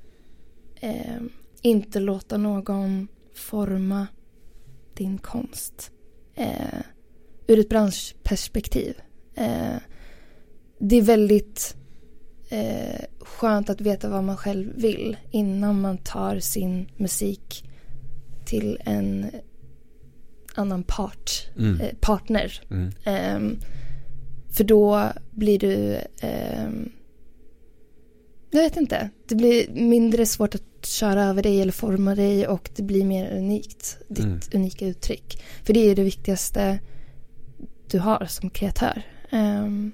eh, 0.81 1.23
inte 1.62 2.01
låta 2.01 2.37
någon 2.37 3.09
forma 3.35 4.07
din 4.95 5.19
konst. 5.19 5.90
Eh, 6.35 6.81
ur 7.47 7.59
ett 7.59 7.69
branschperspektiv. 7.69 9.01
Eh, 9.35 9.77
det 10.79 10.97
är 10.97 11.03
väldigt 11.03 11.77
eh, 12.48 13.00
skönt 13.20 13.70
att 13.70 13.80
veta 13.80 14.09
vad 14.09 14.24
man 14.24 14.37
själv 14.37 14.72
vill 14.76 15.16
innan 15.30 15.80
man 15.80 15.98
tar 15.98 16.38
sin 16.38 16.88
musik 16.96 17.64
till 18.44 18.78
en 18.85 19.26
annan 20.54 20.82
part, 20.82 21.30
Mm. 21.59 21.80
eh, 21.80 21.94
partner. 22.00 22.61
Mm. 22.70 22.90
Ehm, 23.04 23.59
för 24.50 24.64
då 24.64 25.09
blir 25.30 25.59
du... 25.59 26.00
ehm, 26.20 26.92
jag 28.50 28.62
vet 28.62 28.76
inte. 28.76 29.11
Det 29.28 29.35
blir 29.35 29.68
mindre 29.70 30.26
svårt 30.26 30.54
att 30.54 30.87
köra 30.87 31.24
över 31.24 31.42
dig 31.42 31.61
eller 31.61 31.72
forma 31.72 32.14
dig 32.14 32.48
och 32.48 32.70
det 32.76 32.82
blir 32.82 33.04
mer 33.04 33.37
unikt. 33.38 33.98
Ditt 34.09 34.24
Mm. 34.24 34.40
unika 34.54 34.87
uttryck. 34.87 35.42
För 35.64 35.72
det 35.74 35.80
är 35.90 35.94
det 35.96 36.02
viktigaste 36.04 36.78
du 37.90 37.98
har 37.98 38.26
som 38.28 38.50
kreatör. 38.50 39.02
Ehm, 39.30 39.92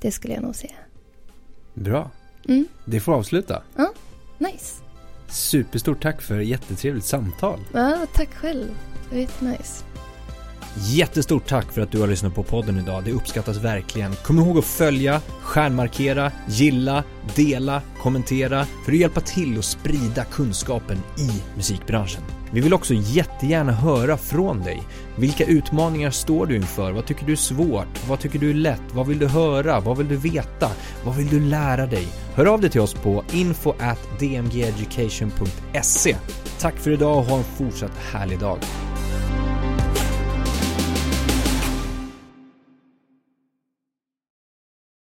det 0.00 0.10
skulle 0.10 0.34
jag 0.34 0.42
nog 0.42 0.56
säga. 0.56 0.72
Bra. 1.76 2.10
Mm, 2.48 2.66
Det 2.84 3.00
får 3.00 3.14
avsluta. 3.14 3.62
nice. 4.38 4.82
Superstort 5.28 6.02
tack 6.02 6.22
för 6.22 6.38
jättetrevligt 6.38 7.04
samtal. 7.04 7.60
Ja, 7.72 8.06
tack 8.14 8.34
själv. 8.34 8.66
Det 9.10 9.14
var 9.14 9.20
jättenice. 9.22 9.84
Jättestort 10.78 11.46
tack 11.48 11.72
för 11.72 11.80
att 11.80 11.90
du 11.92 12.00
har 12.00 12.06
lyssnat 12.06 12.34
på 12.34 12.42
podden 12.42 12.78
idag. 12.78 13.04
Det 13.04 13.12
uppskattas 13.12 13.56
verkligen. 13.56 14.14
Kom 14.14 14.38
ihåg 14.38 14.58
att 14.58 14.64
följa, 14.64 15.20
stjärnmarkera, 15.40 16.32
gilla, 16.48 17.04
dela, 17.34 17.82
kommentera 17.98 18.64
för 18.84 18.92
att 18.92 18.98
hjälpa 18.98 19.20
till 19.20 19.58
att 19.58 19.64
sprida 19.64 20.24
kunskapen 20.24 20.98
i 21.18 21.42
musikbranschen. 21.56 22.22
Vi 22.52 22.60
vill 22.60 22.74
också 22.74 22.94
jättegärna 22.94 23.72
höra 23.72 24.16
från 24.16 24.62
dig. 24.62 24.82
Vilka 25.16 25.44
utmaningar 25.44 26.10
står 26.10 26.46
du 26.46 26.56
inför? 26.56 26.92
Vad 26.92 27.06
tycker 27.06 27.26
du 27.26 27.32
är 27.32 27.36
svårt? 27.36 28.08
Vad 28.08 28.20
tycker 28.20 28.38
du 28.38 28.50
är 28.50 28.54
lätt? 28.54 28.82
Vad 28.92 29.06
vill 29.06 29.18
du 29.18 29.26
höra? 29.26 29.80
Vad 29.80 29.98
vill 29.98 30.08
du 30.08 30.16
veta? 30.16 30.70
Vad 31.04 31.16
vill 31.16 31.28
du 31.28 31.40
lära 31.40 31.86
dig? 31.86 32.08
Hör 32.34 32.46
av 32.46 32.60
dig 32.60 32.70
till 32.70 32.80
oss 32.80 32.94
på 32.94 33.24
info 33.32 33.74
at 33.78 34.08
dmgeducation.se. 34.18 36.16
Tack 36.60 36.76
för 36.76 36.90
idag 36.90 37.18
och 37.18 37.24
ha 37.24 37.38
en 37.38 37.44
fortsatt 37.44 37.98
härlig 38.12 38.38
dag. 38.38 38.58